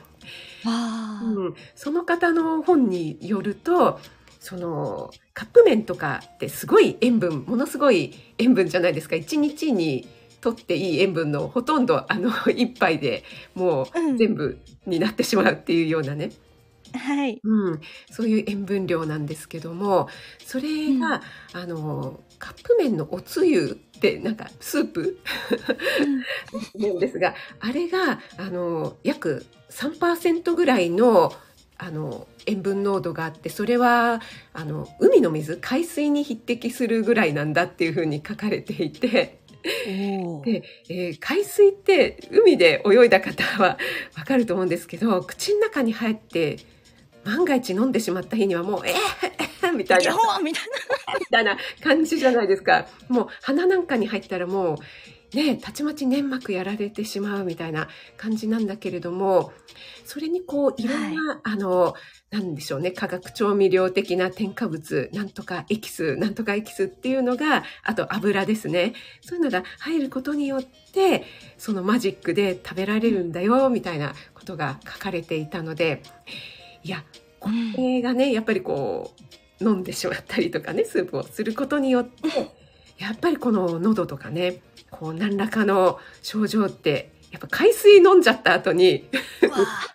[0.64, 4.00] うん、その方の本によると
[4.38, 9.16] そのカップ麺とかってすごい塩分ものすごい塩分じゃないですか。
[9.16, 10.08] 1日に
[10.40, 14.16] とっていい塩分のほとんどあの一杯でもううん。
[14.16, 16.30] 全部になってしまうっていうようなね、
[16.94, 17.40] はい。
[17.44, 20.08] うん、そういう塩分量なんですけども
[20.44, 25.20] それが、あのカップ麺のおつゆってなんかスープ？
[26.74, 31.32] なんですがあれがあの約3%ぐらいの
[31.78, 34.20] あの塩分濃度があってそれは
[34.52, 39.38] あの海の水海水に匹敵するぐらいなんだっていうふうに書かれていて。
[40.42, 43.76] でえー海水って海で泳いだ方は
[44.16, 46.56] わかると思うんですけど口の中に入って
[47.24, 48.94] 万が一飲んでしまった日にはもうえー、
[49.62, 50.14] えー、みたいな。
[50.42, 50.64] みたい
[51.18, 52.86] みたいな感じじゃないですか。
[53.08, 54.76] もう鼻なんかに入ったらも
[55.32, 59.52] うねたちまち粘膜やられてしまうみたいな感じなんだけれども
[60.04, 61.94] それにこういろんな、あの
[62.30, 68.94] なんでしょうね化学調味料的な添加物なんとかエキスなんとかエキスっていうのがあと油ですね。
[69.20, 71.24] そういうのが入ることによって
[71.58, 76.02] そのマジックで食べられるんだよみたいなことが書かれていたので
[76.82, 77.04] いや
[77.38, 79.12] これがねやっぱりこ
[79.60, 82.28] う飲んでしまったりとかねスープをすることによって
[82.98, 89.08] やっぱりこの喉とかねこう何らかの症状ってやっぱ海水飲んじゃった後に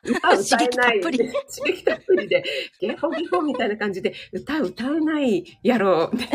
[0.04, 0.70] 歌歌えない。
[0.70, 1.18] 刺激たっぷり。
[1.18, 2.44] 刺激たっぷりで
[2.80, 6.30] ゲホゲホみたいな感じで歌歌えないやろうって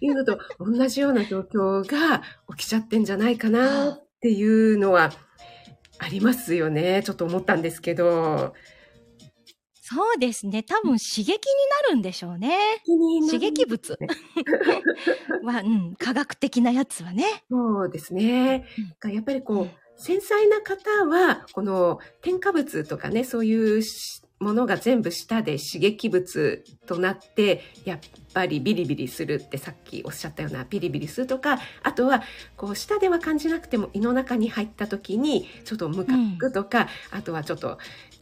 [0.00, 2.22] いうのと同じような状況が
[2.56, 5.12] 起きちゃってんじゃないかなっていうのは
[6.00, 7.02] ありますよね。
[7.04, 8.54] ちょっと思ったんですけど
[9.90, 10.62] そうですね。
[10.62, 11.32] 多分刺激に
[11.86, 12.58] なるんでしょうね。
[13.26, 14.06] 刺激物ね
[15.42, 17.24] は、うん、科学的なやつはね。
[17.50, 18.66] そうですね。
[19.02, 27.98] やっぱりこう、繊細な方は、この添加物とかね、そういうしものが全部舌で刺激物となって、やっ
[28.32, 32.22] ぱりビリビリするってさっきおっしゃったようなビリビリするとか、あとは、
[32.56, 37.78] こう、舌では感じなくても胃の中に入った時に、ちょっとムカつくとか、あとはちょっと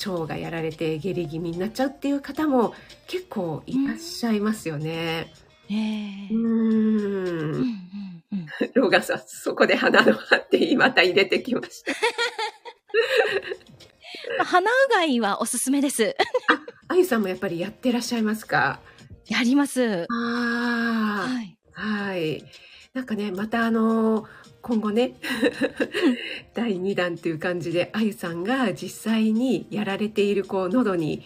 [0.07, 2.75] 腸がやられて下痢気味になっちゃうっていう方も
[3.07, 5.33] 結構いらっしゃいますよね。
[5.69, 11.93] ええうーんうんうんうんローガンさん、そこで鼻の葉ってまた入れてきました。
[14.39, 16.15] ま あ鼻うがいはおすすめです。
[16.89, 18.81] あゆさんもやっぱりやってらっしゃいますか？
[19.29, 20.07] やります。
[20.11, 21.59] あはい。
[21.75, 22.45] あ、はい。
[22.95, 24.27] なんかね、またあのー
[24.63, 25.15] 今後ね、
[26.55, 31.23] 第2弾っていう感じで、あゆさんが実際にやられている、こう、喉に、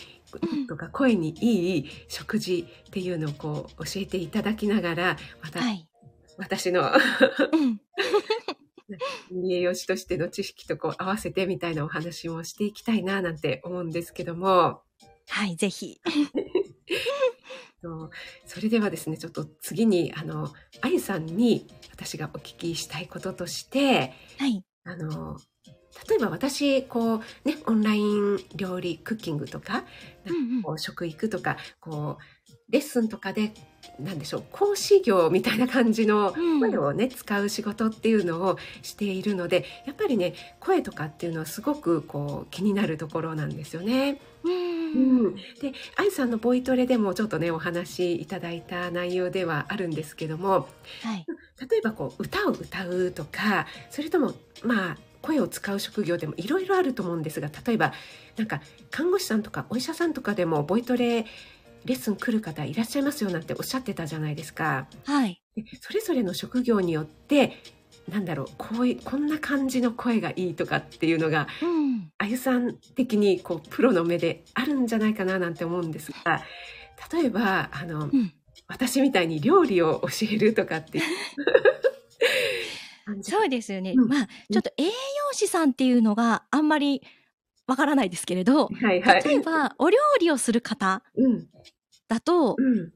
[0.53, 5.89] うんとか声にいい食事っていうのをこう教えていただきながら、またはい。
[6.37, 6.83] 私の
[7.53, 7.81] うん。
[9.51, 14.83] 栄養士としての知識とこう合わせてみたいなお話もしていきたいななんて思うんですけども、
[15.29, 16.01] はい、ぜひ。
[18.45, 24.63] それではですねちょっと次にあのあゆさんに私がお聞きしたいこととしてはい。
[24.85, 25.39] あの
[26.09, 29.85] 例えば私こうねオンライン料理クッキングとか
[30.27, 32.23] うんうんこう食育とかこう
[32.71, 33.53] レッスンとかで
[33.99, 44.21] なんでしょう講師業みたいな感じのうん声をね、使う仕事っていうのをしているのでやっぱりね声とかっていうのはすごくこう気になるところなんですよね。
[44.45, 50.69] うんうん、で愛さんのボイトレでもちょっとねお話しいただいた内容ではあるんですけども
[51.03, 51.27] はい。
[51.71, 57.93] 例えばこう歌を歌うとかそれともまあ声を使う職業でもいろいろあると思うんですが例えば
[58.37, 61.27] なんか看護師さんとかお医者さんとかでもボイトレ
[61.85, 64.87] レッスン来る方いらっしゃいますよなんておっしゃってたじゃないですか。
[65.05, 65.43] はい。
[65.57, 67.63] でそれぞれの職業によって
[68.09, 72.11] なんだろうこういこんな感じの声がいいとかっていうのがうん。
[72.19, 76.43] あゆさん的にこうプロの目であるんじゃないかななんて思うんですが
[77.13, 78.33] 例えばあの、うん。
[78.69, 81.01] 私みたいに料理を教えるとかって
[83.23, 83.95] そうですよね。
[83.97, 84.91] うんまあ、ちょっと栄養
[85.33, 87.03] 士さんっていうのがあんまり
[87.71, 89.23] わからないですけれど、はいはい。
[89.23, 91.47] 例えば、お料理をする方うん
[92.09, 92.93] だと、うん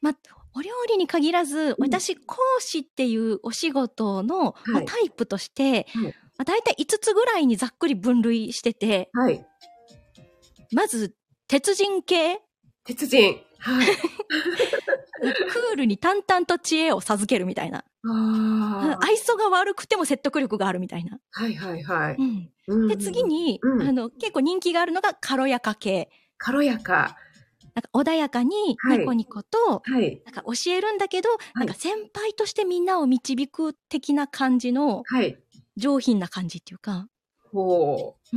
[0.00, 0.16] まあ、
[0.54, 9.44] お料理に限らず、うん私、講師っていうお仕事の、まあはいタイプとして、はいまあ、大体5つぐらいにざっくり分類してて、はい。
[10.72, 11.16] まず、
[11.48, 12.40] 鉄人系、
[12.84, 13.40] 鉄人。
[13.58, 13.86] はい。
[15.20, 17.84] クールに淡々と知恵を授けるみたいな。
[19.00, 21.18] 愛想が悪くても説得力があるみたいな。
[21.30, 22.16] はいはいはい。
[22.18, 23.22] うんうんで、次。
[23.24, 26.10] に、うんあの、結構人気があるのが軽やか系。
[26.38, 27.16] 軽やか。
[27.74, 30.22] なんか穏やかにはいニコニコと、はい。
[30.24, 35.38] なんか教えるんだけど、なんか先輩としてみんなを導く的な感じのはい。
[35.76, 37.08] 上品な感じっていうか。
[37.52, 38.36] ほう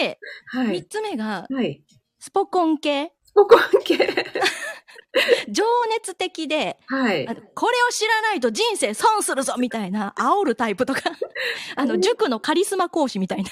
[0.00, 0.18] で、
[0.54, 0.56] う。
[0.58, 0.84] は三い。
[0.86, 1.82] つ目が、はい。
[2.18, 3.12] スポコン系。
[3.34, 3.98] スポコン系。
[5.48, 11.00] 情熱的で、はいこれを知らないと人生損するぞみたいな、煽るタイプとか、
[11.74, 13.50] あの、塾のカリスマ講師みたいな、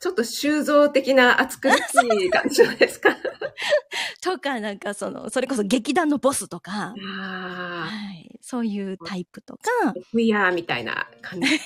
[0.00, 1.76] ちょっと修造的な熱苦し
[2.24, 3.16] い感じですか。
[4.20, 9.92] とか、なんかその、それこそ劇団のボスとか、あはい、そういうタイプとか、あ。
[9.92, 11.48] フィアーみたいな感じ。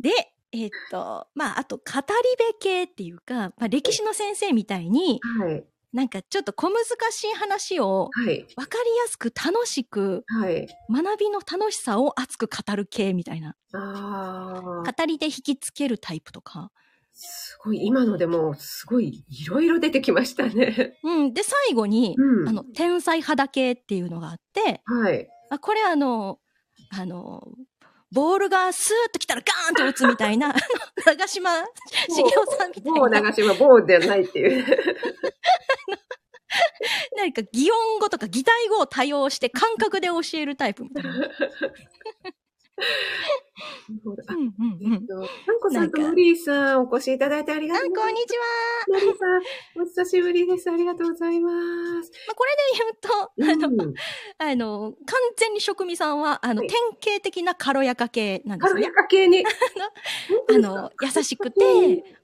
[0.00, 5.64] で、えっと、まあ、あと、語り部系っていうか、まあ、歴史の先生みたいに、はい。
[5.92, 8.46] なんかちょっと小難しい話をはい。
[8.56, 10.68] 分かりやすく楽しく、はい。
[10.90, 13.56] 学びの楽しさを熱く語る系みたいな。
[13.72, 16.70] 語りで引きつけるタイプとか。
[17.12, 20.98] すごい、今のでも、すごい、いろいろ出てきましたね。
[21.02, 21.34] うん。
[21.34, 22.48] で、最後に、うん。
[22.48, 25.28] あの、天才肌系っていうのがあって、はい。
[25.50, 26.38] あこれあの、
[26.90, 27.42] あの、
[28.12, 30.54] ボールがスーッと来たらガーンと打つみたいな、
[31.06, 31.50] 長島
[32.08, 34.64] 茂雄さんみた某いな、長島、某ではないっていう。
[37.16, 41.12] 何か擬音語とか擬態語を多用して感覚で教えるタイプみたいな。
[44.28, 45.06] あうんうんうん。
[45.06, 48.12] と、かんこさんとモリーさん、お越しいただいてありがあ、とうございます。
[48.12, 48.44] こんにちは。
[48.88, 49.26] モリーさ
[49.80, 50.70] ん、お久しぶりです。
[50.70, 52.10] ありがとうございます。
[52.26, 53.94] まあ、これで言うと、あの、うん
[54.38, 56.76] あの、完全に職味さんは、あの、はい典
[57.16, 58.92] 型的な軽やか系なんですね軽や。
[58.92, 59.44] か系に。
[60.48, 61.58] あの、優しくて、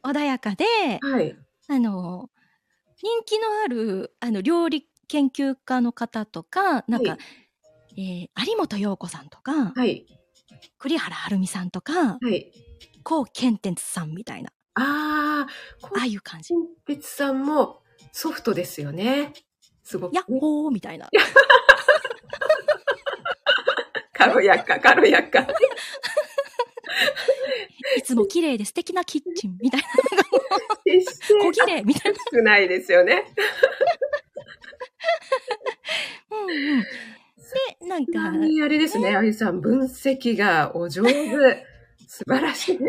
[0.03, 0.65] 穏やかで、
[1.01, 1.37] はい。
[1.69, 2.31] あの、
[2.97, 7.19] 人気のある、あの、料理研究家の方とか、なんか、は
[7.99, 10.07] えー有本陽子さんとか、はい。
[10.79, 12.53] 栗原はるみさんとか、はい。
[13.03, 16.55] 高健哲さんみたいな、ああ、こああいう感じ。
[16.55, 19.33] う、別さんもソフトですよね。
[19.83, 21.09] すごく、やっほーみたいな。
[24.13, 25.47] 軽やか、軽やか。
[27.97, 29.87] いつも綺麗で素敵なキッチンみたいな。
[31.43, 32.19] 小綺麗みたいな。
[32.33, 33.25] 少ないですよね。
[36.31, 36.85] うんうん。
[37.55, 41.67] で、なんか、あれですね、あゆさん、分析がお上手。
[42.09, 42.79] 素晴らしい。
[42.79, 42.89] 結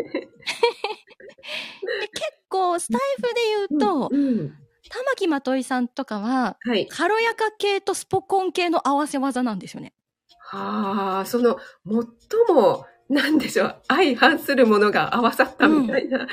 [2.48, 3.28] 構、スタイフで
[3.68, 4.54] 言うと、うん。
[4.90, 6.86] 玉木まといさんとかは、はい。
[6.88, 9.92] 軽やか系とスポコン系の合わせ技なんですよね。
[10.40, 16.26] はあ、その、最も、なんでしょう、相反するものが合わさったみたいな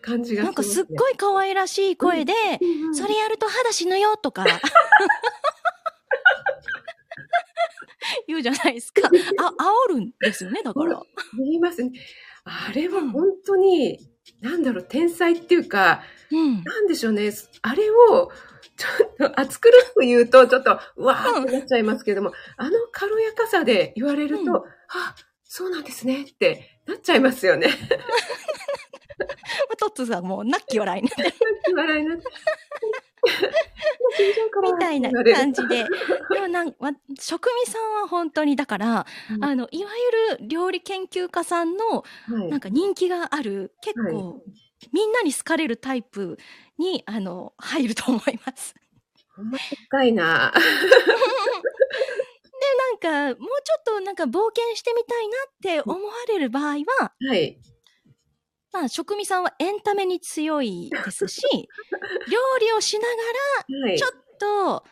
[0.00, 4.44] 感じがなんかすっい、ごい可愛らしい声で、うんうんそれやると肌死ぬよとか、
[8.26, 9.02] 言うじゃないですか。
[9.06, 9.10] あ、
[9.88, 11.00] 煽るんですよね、だから。
[11.36, 11.90] 言いますね。
[12.44, 13.98] あれは本当に、
[14.40, 16.62] なんだろう、天才っていうか、うん。
[16.62, 17.30] なんでしょうね、
[17.62, 18.30] あれを、
[18.76, 24.48] ちょっと暑苦しく言うと、ちょっと、うわーってなっちゃいますけども、あの軽やかさで言われると、うん
[24.94, 25.14] あ、
[25.44, 27.68] そうなんですねってなっちゃいますよね。
[29.78, 31.10] トッツーさんもうナッキ笑いね。
[31.74, 32.24] 笑いなって。
[34.62, 35.84] みたいな感じで。
[36.32, 39.90] でもなんま、職味さんは本当に、だから、うんあの、いわ
[40.30, 42.04] ゆる料理研究家さんの、は
[42.44, 44.42] いなんか人気がある、結構、
[44.92, 46.38] みんなに好かれるタイプ
[46.78, 48.74] に、あの、入ると思います。
[49.36, 50.52] ほんま深いな。
[52.72, 57.58] なんか、もうちょっとなんか冒険してみたいなって思われる場合は、はい。
[58.72, 61.42] まあ、職味さんはエンタメに強いですし、
[62.30, 63.98] 料理をしながはい。
[63.98, 64.84] ちょっと、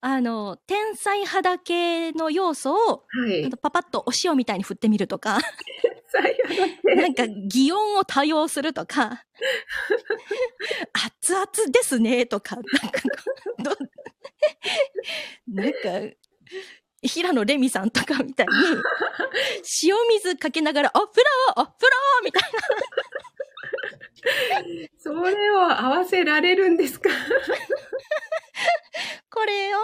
[0.00, 3.50] あの、天才肌系の要素を、はい。
[3.60, 5.40] パパッとお塩みたいに振ってみるとか、
[6.84, 9.24] なんか擬音を多用するとか、
[10.92, 13.00] 熱々ですねとか、なんか
[13.58, 13.76] ど、
[15.48, 16.16] なんか、
[17.04, 18.52] 平野レミさんとかみたいに、
[19.84, 22.58] 塩水かけながら、お風呂お風呂みたいな。
[24.98, 27.10] それを合わせられるんですか？
[29.30, 29.78] これを、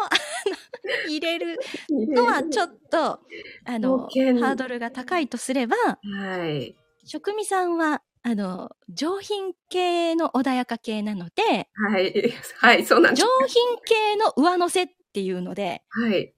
[1.08, 1.58] 入れる
[1.90, 3.20] のはちょっと、
[3.64, 6.76] あの、ハードルが高いとすれば、はい。
[7.04, 12.32] 職味さんは、あの、上品系の穏やか系なので、はい。
[12.58, 13.28] はい、そうなんです上。
[13.48, 16.32] 品系の上乗せっていうので、はい。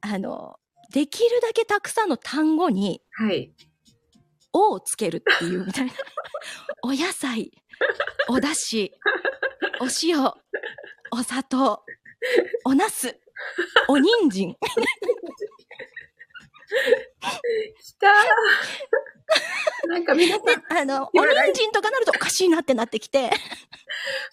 [0.00, 0.58] あの、
[0.92, 3.52] できるだけたくさんの単語に、はい。
[4.52, 5.92] おをつけるっていうみたいな。
[6.82, 7.52] お野菜、
[8.28, 8.92] お出汁、
[9.80, 10.32] お塩、
[11.10, 11.84] お砂糖、
[12.64, 13.14] お茄子、
[13.88, 14.56] お人参。
[17.80, 18.10] きたー
[19.88, 23.30] なんか皆さん、あの、お人参とかなるとおかしいなってなってきて、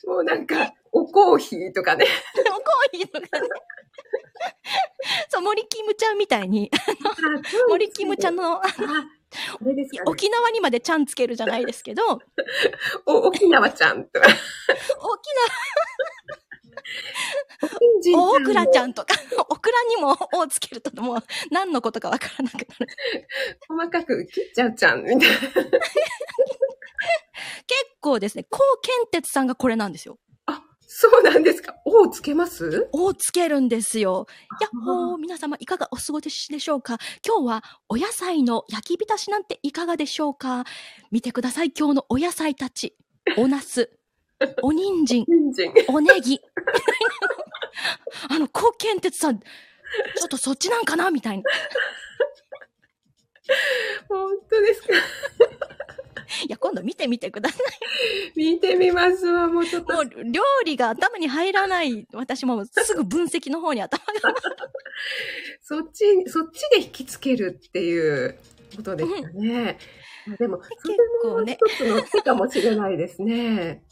[0.06, 2.06] もうなんか、おコーヒーとかね。
[2.50, 3.50] おコーヒーとかね。
[5.30, 6.72] そう、森キムちゃんみたいに、
[7.68, 8.62] 森キムちゃんの。
[8.62, 8.70] ね。
[10.06, 12.04] 沖縄にまでちゃんつけるじゃないですけど、
[13.06, 14.28] お、沖縄ちゃんとか。
[14.28, 14.36] 沖
[18.02, 18.90] 人縄、大倉ちゃん。
[18.92, 19.16] んとか、
[19.50, 21.18] オクラにも「お」つけるともう
[21.52, 22.88] 何のことかわからなくなる。
[23.68, 25.40] 細かく切っちゃうちゃん、みたいな。
[27.68, 30.18] 結構ですね、高健鉄さんがこれなんですよ。
[30.86, 31.76] あ、そうなんですか？
[31.86, 34.28] おをつけます「お」つけるんですよ。
[34.62, 36.98] やっほー、皆様いかがお過ごしでしょうか？
[37.26, 40.64] 今日はお野菜の焼き浸しなんていかがでしょうか？
[41.12, 42.96] 見てください、今日のお野菜たち。
[43.38, 43.90] お茄子、
[44.62, 45.74] お人参、人参。
[45.90, 46.40] おネギ。
[48.30, 51.10] あの、高健鉄さん、ちょっとそっちなんかな？
[51.12, 51.44] みたいな。
[54.10, 54.88] 本当ですか？
[56.48, 57.58] いや、今度見てみてくださ
[58.36, 59.86] 見てみますわ、もうちょっい。
[59.86, 60.02] とも。
[60.02, 64.14] う、料理が頭に入らない、私もすぐ分析の方に頭が。
[65.62, 68.38] そっち、そっちで引きつけるっていう
[68.76, 69.78] ことですかね。
[70.26, 73.84] まあでも、それも構ね一つの手かもしれないですね。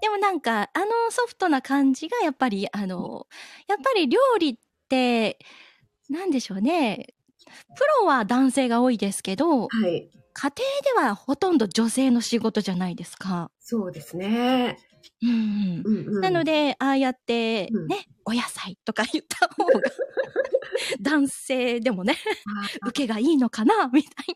[0.00, 3.26] でもなんか、あのソフトな感じが、やっぱり、あの、
[3.68, 4.56] やっぱり料理っ
[4.88, 5.38] て、
[6.10, 7.14] なんでしょうね。
[7.76, 10.10] プロは男性が多いですけど、はい。
[10.34, 13.50] 家庭ではほとんど女性の仕事じゃないですか。
[13.60, 14.76] そうですね。
[15.22, 15.82] うんうん。
[15.84, 19.80] うんうん、なので、ああやって、うんね、お野菜とか言った方が、
[21.00, 22.16] 男性でもね、
[22.82, 24.26] あ受けがいいのかな、みたい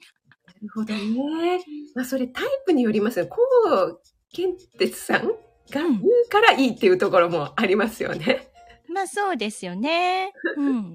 [0.46, 1.64] なるほどね。
[1.94, 3.26] まあ、それタイプによりますよ。
[3.26, 3.38] こ
[3.72, 4.00] う、
[4.32, 5.32] ケンテツさんが
[5.70, 8.50] 言うからいいっていうところもありますよね。
[8.88, 8.94] な。
[8.94, 10.32] まあそうですよね。
[10.56, 10.94] うん。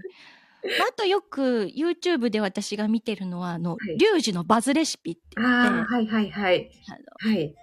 [0.79, 6.71] まああとよく YouTube で私が見てるのは、あの、はいリュウジのバズレシピって言って、ああ、はいはいはい。
[6.89, 7.55] あはい。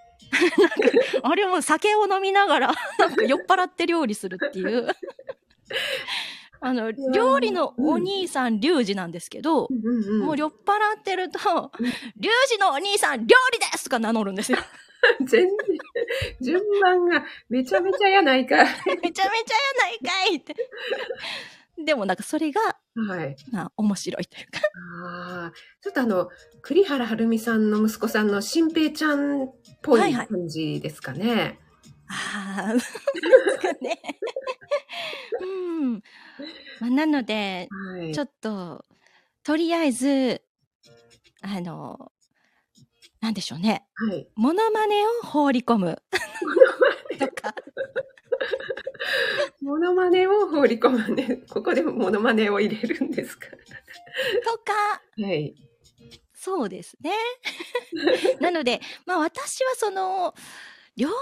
[1.23, 4.87] のあれも酒を飲みながら、 なんか酔っ払って料理するっていう。
[6.63, 11.39] あの、ー料理のお兄さん、リュウジなんですけど、うんうんうん、もう酔っ払ってると、
[11.79, 14.59] うんリュウジのお兄さん、料理ですとか名乗るんですよ。
[15.25, 15.49] 全然、
[16.39, 18.65] 順番がめちゃめちゃやないかい。
[18.67, 19.31] めちゃめちゃやな
[19.89, 20.55] いかいって。
[21.83, 22.61] でもなんかそれが、
[22.95, 23.35] はい。
[23.51, 24.59] まあ面白いというか。
[24.97, 26.29] ああ、ちょっとあの、
[26.61, 31.59] 栗原はるみさんの息子さんの新平ちゃんっぽいはいはい感じですかね。
[32.07, 32.85] ああ、なんか
[33.81, 34.01] ね。
[35.39, 35.93] うん。
[35.93, 38.13] まあ、なので、はい。
[38.13, 38.83] ちょっと、
[39.43, 40.41] とりあえず、
[41.41, 42.11] あの、
[43.21, 43.85] なんでしょうね。
[43.95, 44.27] はい。
[44.35, 46.01] モノマネを放り込む。
[47.17, 47.55] とか。
[49.61, 51.43] モノマネを放り込むね。
[51.49, 53.47] ここでもモノマネを入れるんですか？
[53.47, 55.55] とか、はい。
[56.33, 57.13] そうですね。
[58.41, 60.33] なので、まあ私はその、
[60.97, 61.13] 料理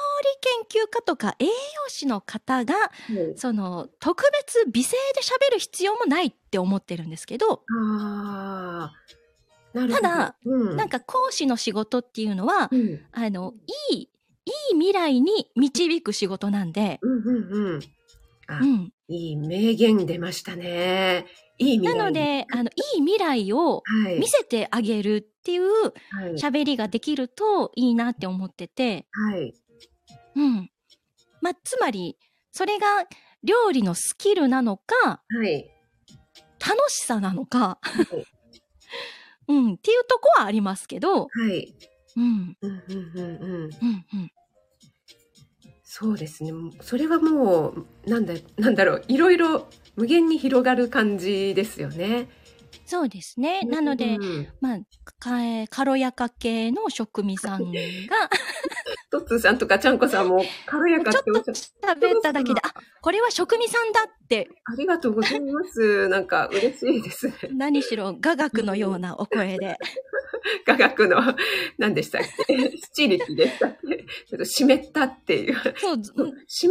[0.67, 1.51] 研究家とか栄養
[1.89, 2.89] 士の方が、は
[3.35, 8.93] い、その、特別美声で喋る必要もないって思ってるんですけど、ああ、
[9.73, 10.01] なるほど。
[10.01, 13.53] ただ、うん、なんか講師の仕事っていうのはう、ん、あの、
[13.91, 14.09] いい、
[14.71, 17.79] いい未来に導く仕事なんで、うん、うん、うん。
[18.47, 18.93] あ、うん。
[19.07, 21.25] いい名言出ましたね。
[21.59, 21.97] いい未来。
[21.97, 24.19] なの、で、あの、いい未来をはい。
[24.19, 25.89] 見せてあげるっていうは
[26.29, 26.33] い。
[26.33, 29.53] 喋りができるといいなって思ってて、はい。
[30.35, 30.71] うん。
[31.41, 32.17] まあ、つまり、
[32.51, 32.87] それが
[33.43, 35.69] 料理のスキルなのか、はい。
[36.59, 38.25] 楽しさなのか、はい
[39.47, 41.73] うん、っていうとこはありますけど、はい。
[42.15, 43.21] うん、うん、うん、うん、うん。
[43.21, 43.69] うん、
[44.13, 44.31] うん。
[45.91, 46.51] そうですね。
[46.81, 49.03] それはもう、なんだ、なんだろう。
[49.07, 52.27] いろいろ無限に広がる感じですよね。
[52.85, 53.61] そうですね。
[53.63, 54.79] なので、うん、まあ、
[55.17, 57.71] かえ軽やか系の職味さんが、
[59.11, 66.07] トッツーさんとかちゃんこさんも軽やかっておっしゃって食べただけで、あ、これは職味さんだって、ありがとうございます。
[66.09, 67.33] なんか嬉しいですね。
[67.55, 69.77] 何しろ雅楽のようなお声で。
[70.65, 71.17] 科学の、
[71.77, 72.77] 何でしたっけ？
[72.77, 73.97] スチリキでしたっけ？
[73.97, 75.55] ちょっと湿ったっていう。
[75.77, 75.97] そう、
[76.47, 76.69] 湿っ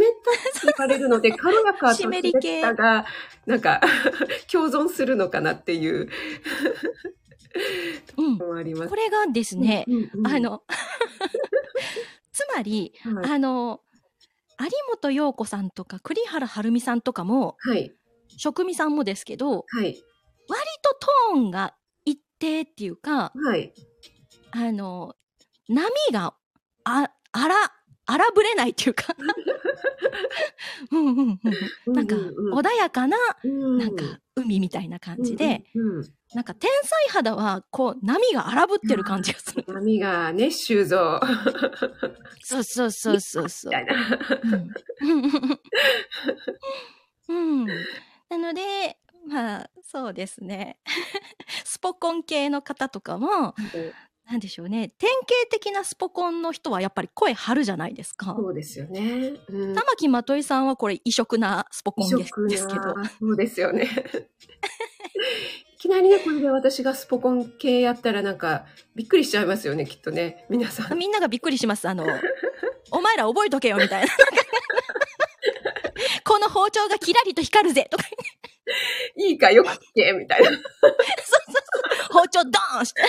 [0.61, 3.05] たって言われるので、軽やかと湿湿り系ったが、
[3.45, 3.81] なんか、
[4.51, 6.09] 共存するのかなっていう
[8.17, 8.37] うん。
[8.39, 8.53] こ
[8.95, 10.63] れがですね、うんうんあ、の、
[12.39, 13.31] つまり、はい。
[13.33, 13.81] あの、
[14.61, 14.69] 有
[15.01, 17.91] 本陽子さんとか栗原はるみさんとかも、はい。
[18.37, 20.01] 職味さんもですけど、はい。
[20.47, 20.97] 割と
[21.33, 21.75] トーンが
[22.05, 23.73] 一定っていうか、はい。
[24.51, 25.15] あの、
[25.67, 26.33] 波が、
[26.85, 27.55] あ、あら、
[28.11, 29.15] 荒ぶれないっていうか、
[30.91, 31.39] うんうん
[31.85, 31.93] うん。
[31.93, 34.03] なんか、穏やかな、ななんか、
[34.35, 35.63] 海みたいな感じで、、
[36.33, 39.63] なんか、天才肌は、こう、波が荒ぶってる感じがする。
[39.67, 41.19] 波がね、修造。
[42.41, 43.79] そうそうそうそうそう みた。
[43.81, 43.95] いな。
[47.29, 47.65] うん。
[47.65, 47.67] うん。
[48.29, 48.97] なので、
[49.27, 50.79] まあ、そうですね。
[51.65, 53.55] スポコン系の方とかも、
[54.29, 54.91] なんでしょうね。
[54.99, 58.35] 典型的なスポコンの人はやっぱり声張るじゃないですか。
[58.37, 59.33] そうですよね。
[59.49, 62.93] うん玉木まといさんはこれ異色なスポコン異です色ですけど。
[62.93, 63.89] な、そうですよね。
[65.77, 68.65] いきなりね、これで私がスポコン系やったらなんか、
[68.95, 70.45] びっくりしちゃいますよね、きっとね。
[70.49, 70.97] 皆さん。
[70.97, 71.87] みんながびっくりします。
[71.87, 72.05] あの、
[72.91, 74.13] お前ら覚えとけよみたいな。
[76.29, 78.03] この包丁がキラリと光るぜとか、
[79.17, 80.51] いいかよく聞け、みたいな。
[82.11, 83.01] 包丁ドーンして、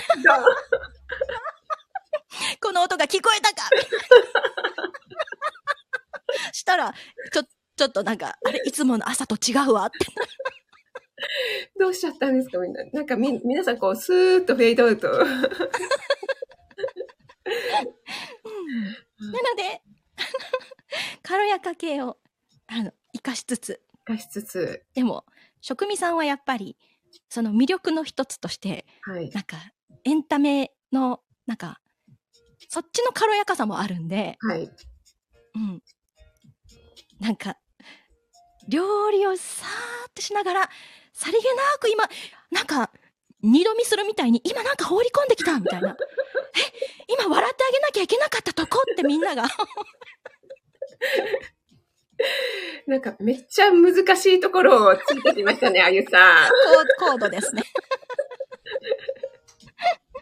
[2.62, 3.68] この音が聞こえたか
[6.52, 6.94] したら、
[7.30, 7.42] ちょ、
[7.76, 9.98] ちょっとなんか、あれ、いつもの朝と違うわって。
[11.78, 12.82] どうしちゃったんですか、みんな。
[12.86, 15.08] なんかみ、皆さんこう、スーッとフェードアウト。
[15.10, 15.26] なの
[19.58, 19.82] で、
[21.22, 22.16] 軽やか系を、
[22.66, 25.24] あの、活かしつつ、化しつつ、でも、
[25.60, 26.76] 職味さんはやっぱり、
[27.28, 29.30] その魅力の一つとして、はい。
[29.30, 29.56] なんか、
[30.04, 31.80] エンタメの、なんか、
[32.68, 34.70] そっちの軽やかさもあるんで、はい。
[35.54, 35.82] うん。
[37.20, 37.56] なんか、
[38.68, 40.70] 料理をさーってしながら、
[41.12, 42.08] さりげなく今、
[42.50, 42.90] なんか、
[43.42, 45.96] 二度見するみたいに、今なんか放り込んできたみたいな。
[47.08, 49.44] え、今笑ってあげなきゃいけなかったとこってみんなが。
[52.86, 56.48] なんか、めっちゃ難しいところをついてきましたね、あゆさん。
[56.98, 57.62] コードですね。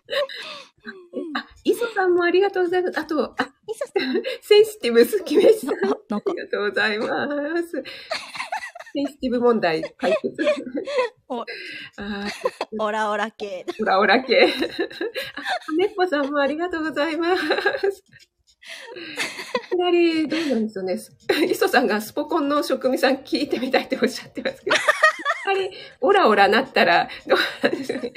[1.34, 2.98] あ、磯さんもありがとうございます。
[2.98, 5.74] あと、あ、いささん、 センシティブ好きめしさん。
[5.74, 7.28] あり、がとうございま
[7.62, 7.82] す。
[8.94, 10.36] センシティブ問題解決。
[11.28, 12.28] おあー
[12.78, 13.66] オラオラ系。
[13.80, 14.44] オラオラ系。
[14.44, 17.42] あ、ねっぽさんもありがとうございます。
[19.66, 20.98] いきなり、どうなんですよね。
[21.50, 24.76] 磯さんがスポコンの職味さん聞いてみたいっておっしゃってますけど。
[24.76, 24.82] や
[25.46, 28.12] はり、オラオラなったら、どうなんでしょうね。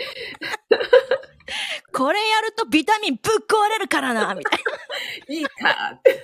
[1.94, 4.60] これやるとビタミンぶっ壊れるからな、みたい
[5.28, 5.36] な。
[5.36, 6.24] いいかって。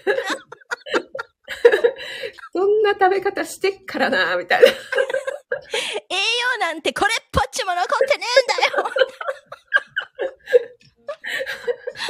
[2.54, 4.68] そんな食べ方してっからな、みたいな。
[4.68, 8.26] 栄養なんてこれっぽっちも残ってね
[8.74, 8.94] えんだよ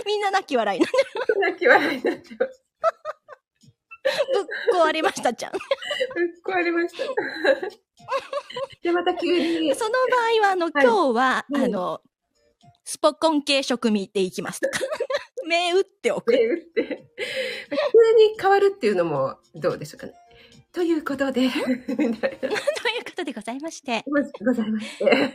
[0.05, 0.93] みんな泣き笑いなんで
[1.47, 2.63] 泣き笑いになってます。
[4.73, 5.51] ぶっ壊れましたじゃん。
[5.51, 5.59] ぶっ
[6.45, 7.03] 壊れました。
[8.81, 9.97] で、また急に、その場
[10.43, 12.01] 合は、あの、はい今日は、うんあの、
[12.83, 14.79] スポコン系食味でいきますとか。
[15.47, 16.31] 目打っておく。
[16.33, 16.93] ね、打って、急
[18.17, 20.13] に変わるっていうのもどうでしょうかね。
[20.73, 21.49] ということで。
[21.55, 22.19] というこ
[23.15, 24.11] とでございまして、ご
[24.45, 25.05] ございまして。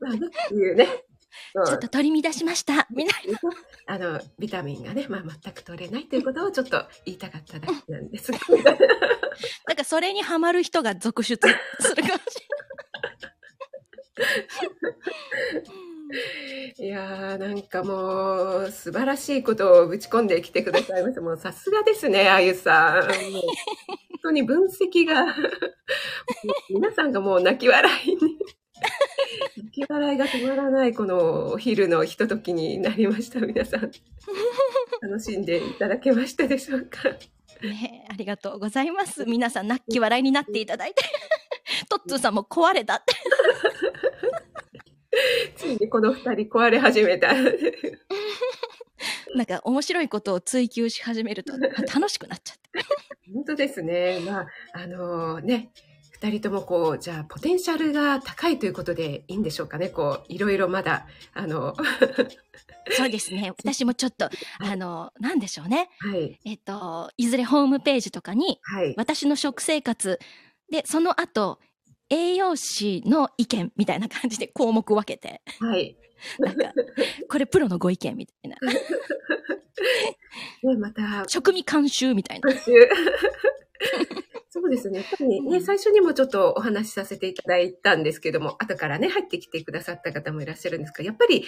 [0.00, 1.04] まあね、っていうね。
[1.54, 2.88] ちょっと取り乱しました。
[2.90, 3.12] みんな、
[3.86, 8.38] あの、ビタミンがね、まあ全く取れないということをちょっと言いたかっただけなんですが。
[9.68, 11.48] なんかそれにハマる人が続出
[11.78, 12.40] するかもし
[14.18, 14.32] れな
[15.60, 15.64] い。
[16.78, 21.20] いやー、なんかもう、素晴らしいことをぶち込んできてくださいました。
[21.20, 23.02] もうさすがですね、あゆさん。
[23.02, 23.12] 本
[24.22, 25.34] 当に分析が、
[26.70, 28.38] 皆さんがもう泣き笑いに、
[29.56, 33.40] 泣き笑いが止まらないこのお昼のひとときになりました。
[33.40, 33.90] 皆さん。
[35.00, 37.08] 楽しんでいただけましたでしょうか？
[37.62, 39.24] ねえありがとうございます。
[39.26, 41.02] 皆さん、泣き笑いになっていただいて。
[41.88, 43.14] トッツーさんも壊れたって。
[45.56, 47.32] ついにこの二人壊れ始めた。
[49.34, 52.62] なんか面白いことを追求し始めると楽しくなっちゃって。
[53.32, 54.20] 本当ですね。
[54.24, 55.70] まあ、あのね、
[56.24, 59.90] 二二人ともこう、じゃあ、ポテンシャルが高いということでいいんでしょうかね。
[59.90, 61.74] こう、いろいろまだ、あの、
[62.90, 63.52] そうですね。
[63.62, 65.90] 私もちょっと、あの、なんでしょうね。
[65.98, 66.40] はい。
[66.46, 68.94] えっと、いずれホームページとかに、はい。
[68.96, 70.18] 私の食生活
[70.70, 71.60] で、その後、
[72.08, 75.96] 栄養士の意見みたいな感じで項目分けて、はい。
[76.38, 76.72] なんか、
[77.28, 78.56] これプロのご意見みたいな。
[80.62, 82.50] ね、また、食味監修みたいな。
[82.50, 82.72] 今週
[84.56, 84.98] そうですね。
[85.00, 91.44] やっぱりね、最初にもちょっとお話しさせていただいたんですけども、後からね、入ってきてくださった方もいらっしゃるんですが、やっぱり、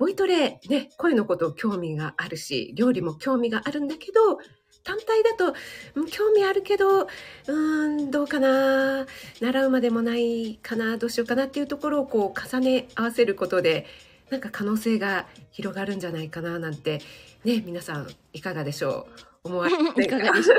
[0.00, 4.38] ボイトレ、ね、声のこと興味があるし、料理も興味があるんだけど、
[4.82, 5.54] 単体だと、
[5.94, 9.06] うん興味あるけど、うーん、どうかな、
[9.42, 13.84] 習うまでもないかな、どうしようかなっていうところをこう重ね合わせることで、
[14.30, 17.02] なんか可能性が広がるんじゃないかな、なんて、
[17.44, 19.06] ね、皆さんいかがでしょ
[19.44, 19.48] う？
[19.50, 20.58] 思われませんいかがでしょう？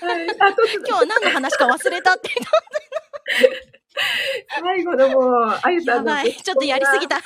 [0.00, 2.30] はい、今日は何の話か忘れたって。
[4.60, 6.10] 最後のもう、あゆさんの。
[6.10, 6.32] やばい。
[6.34, 7.18] ちょっとやりすぎた。
[7.18, 7.22] い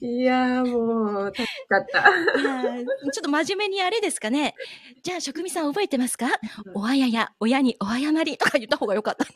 [0.00, 2.02] いやーもう、助かった。
[2.02, 4.54] ちょっと真面目にあれですかね。
[5.02, 6.26] じゃあ、職味さん覚えてますか？
[6.74, 9.26] おあやや、親にお謝りとか言った方がよかった。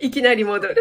[0.00, 0.76] いきなり戻る。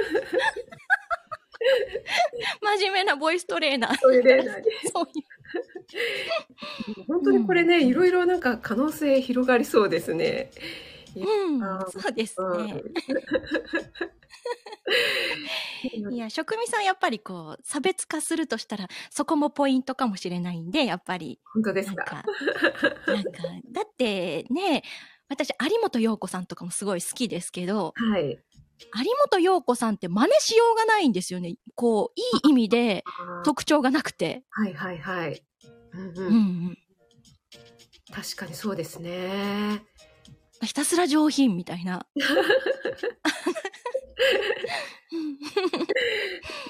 [2.62, 4.00] 真面目なボイストレーナー。
[4.00, 7.06] トイレ内そういう。
[7.08, 10.52] 本当にこれね、いろいろなんか可能性広がりそうですね。
[11.16, 11.20] う
[11.52, 11.60] ん
[11.90, 12.48] そうですね。
[16.04, 21.40] うんいや、職味さんやっぱりこう、差別化するとしたら、そこもポイントかもしれないんで、やっぱり。
[21.54, 21.96] 本当ですか？
[21.96, 23.32] なんか、なんか、
[23.72, 24.84] だってね、
[25.30, 28.40] 私、有本陽子さんとかもすごい好きですけど、はい。
[28.80, 31.56] 有本陽子さんって真似しようがないんですよね。
[31.76, 33.04] こう、いい意味で
[33.44, 34.44] 特徴がなくて。
[34.50, 35.44] はいはいはい。
[35.94, 36.34] うんうんう、うん
[36.72, 36.78] ん。
[38.12, 39.84] 確かにそうですね。
[40.64, 42.06] ひたすら上品みたいな。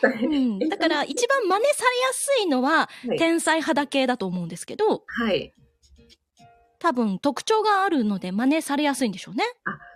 [0.01, 3.17] うん、 だから一番真似されやすいのははい。
[3.17, 5.53] 天才肌系だと思うんですけど、はい。
[6.79, 9.43] 多分特徴があるので真似されやすいんでしょうね。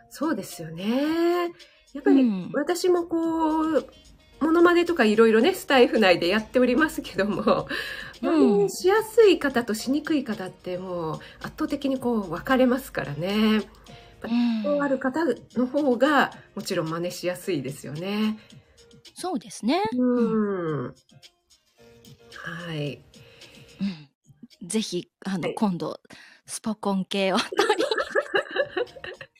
[0.09, 1.51] そうですよね。
[1.93, 3.87] やっぱりうん私もこう、
[4.41, 7.67] モノマネとかいろいろね、スタイフ内でやっておりますけども、
[8.21, 13.61] うん真似しやすい方としにくい方ってもう圧倒的にこう分かれますからね。
[14.23, 15.25] うんある方
[15.57, 18.37] の方がもちろん真似しやすいですよね。
[19.15, 19.83] そうですね。
[19.93, 20.85] うん。
[20.85, 20.93] は
[22.73, 23.01] い。
[23.81, 24.09] うん
[24.67, 25.99] ぜひ、あの、はい今度、
[26.45, 27.83] スポコン系を取り。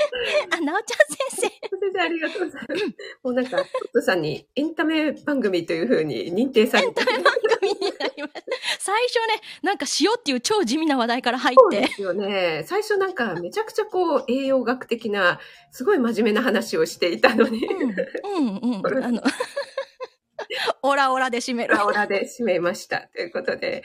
[0.50, 1.40] あ、なおちゃん先生。
[1.40, 1.50] 先
[1.94, 2.84] 生ありがとうございます。
[3.22, 7.04] もうなんか、トットさんにエンタメ番組というふうに認定されて。
[7.04, 7.22] 番
[7.60, 8.42] 組になりました。
[8.78, 11.76] 最初ね、なんか塩っていう超地味な話題から入って。
[11.76, 12.64] そうですよね。
[12.66, 15.40] 最初なんかめちゃくちゃこう栄養学的な
[15.70, 19.04] すごい真面目な話をしていたのに、うん、うん、うん。
[19.04, 19.22] あの、
[20.82, 21.74] オラオラで締める。
[21.74, 23.08] オラオラで締めました。
[23.14, 23.84] ということで、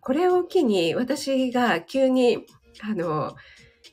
[0.00, 2.46] これを機に私が急に、
[2.82, 3.34] あの、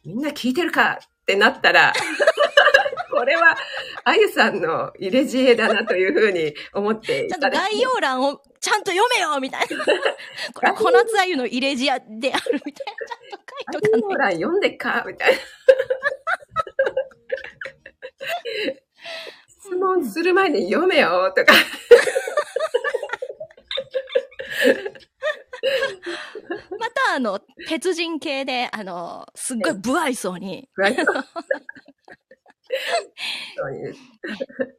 [0.04, 1.94] みんな聞いてるかってなったら、
[3.12, 3.56] これは、
[4.04, 9.86] あゆさんの入れ知恵だなというふうに思っていちゃんと概要欄をちゃんと読めよみたいな。
[10.54, 12.88] これ、小夏あゆの入れ知恵であるみたい
[13.72, 13.80] な。
[13.80, 15.40] ちゃんと書いとか概要欄読んでっかみたいな。
[19.48, 21.54] 質問する前に読めよとか。
[26.80, 30.70] また、あの、鉄人系で、あの、すっごい不愛想に、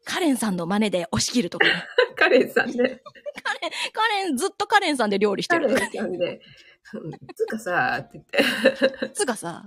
[0.05, 1.85] カレンさんの真似で押し切るとかね。
[2.17, 2.75] カレンさんね。
[2.77, 3.01] カレン、
[3.93, 5.79] カレン、ずっとカレンさんで料理してカレン。
[5.79, 6.41] さんで。
[6.95, 9.65] うんつうかさ、って言って、つうかさ、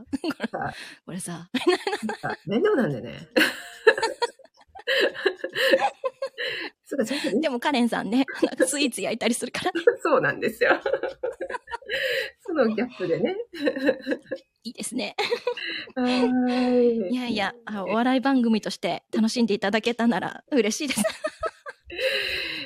[1.05, 1.49] これさ
[2.45, 3.29] 面倒なんでね。
[6.85, 8.25] つうか、ちょっとねでもカレンさんね、
[8.65, 9.71] スイーツ焼いたりするから、
[10.03, 10.79] そうなんですよ。
[12.45, 13.35] そのギャップでね。
[14.63, 15.15] いいですね。
[15.97, 17.13] い。
[17.13, 21.03] いやいや、あお笑い番組として楽しんでいただけたなら嬉しいです。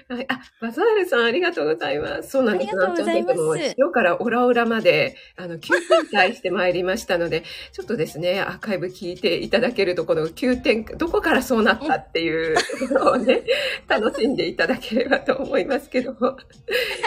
[0.10, 2.32] はい、あ、バザールさんありがとうございます。
[2.32, 2.70] そうなんです。
[2.70, 12.56] ありがとうございますなおちゃん先生も塩からオラオラまで、あの、急展開してまいりましたので、 ちょっとですね、アーカイブ聞いていただけると、この急展開、どこからそうなったっていう
[12.92, 13.44] のをね、
[13.88, 16.20] 楽しんでいただければと思いますけども。
[16.30, 16.38] は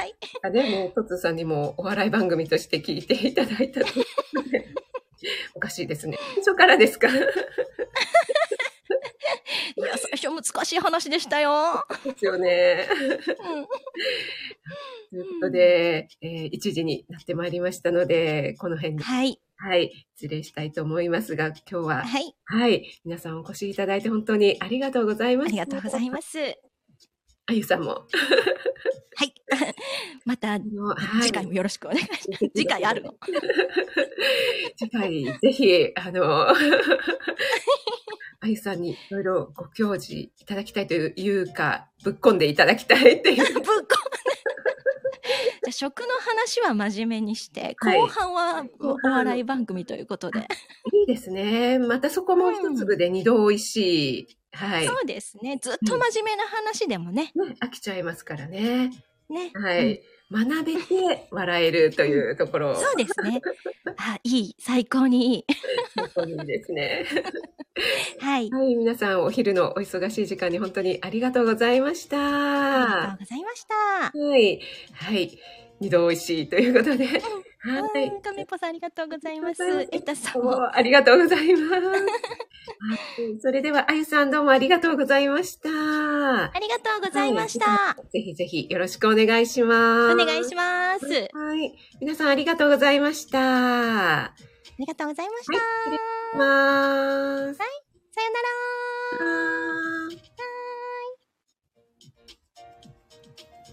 [0.05, 0.15] い。
[0.43, 3.87] あね、もう、トツさんにもお笑い番組として聞いていただいたと。
[5.55, 6.19] おかしいですね。
[6.35, 7.09] 最初からですか？
[7.09, 7.13] い
[9.81, 11.85] や、最初難しい話でしたよ。
[12.05, 12.89] ですよね。
[13.45, 13.67] うん
[15.11, 19.39] ということで、えー1時になってまいりましたので、この辺で、はい。
[19.57, 22.35] はい、失礼したいと思いますが、今日は、はい。
[22.45, 25.49] はい、皆さんお越しいただいて本当にありがとうございます。
[25.49, 26.72] ありがとうございます。
[27.47, 28.07] あゆさんも。
[29.15, 29.35] はい。
[30.25, 30.59] また、
[31.21, 32.51] 次回もよろしくお願いします。
[32.55, 33.15] 次回あるの？
[34.77, 36.55] 次回、ぜひ、あの、あ
[38.47, 43.55] ゆさんにいろいろご教示いただきたいというか、ぶっこんでいただきたいっていう。
[43.55, 43.71] ぶっこ
[45.65, 50.41] じゃあ食の話は真面目にして、はい後半はお笑い番組ということで。
[50.93, 51.79] いいですね。
[51.79, 53.77] またそこも一粒で二度美味し
[54.21, 54.39] い。
[54.53, 54.87] はい。
[54.87, 55.59] そうですね。
[55.61, 57.33] ずっと真面目な話でもね。
[57.35, 58.91] ね、飽きちゃいますからね。
[59.29, 59.51] ね。
[59.55, 60.03] はい。
[60.31, 62.75] 学べて笑えるというところ。
[62.77, 63.43] そうですね。
[63.99, 64.57] あ、いい。
[64.59, 65.45] 最高にいい。
[65.97, 67.05] 本当にいいですね。
[68.21, 68.51] はい。
[68.51, 72.17] はい、皆さんお昼のお忙しい時間に本当にありがとうございました。
[72.17, 74.37] ありがとはうございました。
[74.39, 74.61] い。
[74.95, 75.39] はい。
[75.83, 77.07] 二度美味しいということで。
[77.07, 77.11] は
[78.01, 78.23] い。
[78.23, 79.63] とみぽさんありがとうございます。
[79.91, 80.75] えたさんも。
[80.75, 83.41] ありがとうございます。
[83.41, 85.69] それでは、あゆさんどうもありがとうございました。
[85.71, 88.11] ありがとうございました、はい。
[88.13, 90.15] ぜひぜひよろしくお願いします。
[90.15, 91.07] お願いします。
[91.07, 91.75] はい。
[92.01, 94.25] 皆さんありがとうございました。
[94.27, 94.35] あ
[94.79, 95.53] りがとうございました。
[95.53, 96.01] はい、失礼し
[96.39, 97.61] ます。
[97.61, 97.83] はい。
[98.15, 98.31] さよ
[99.21, 99.27] な
[99.87, 99.92] ら。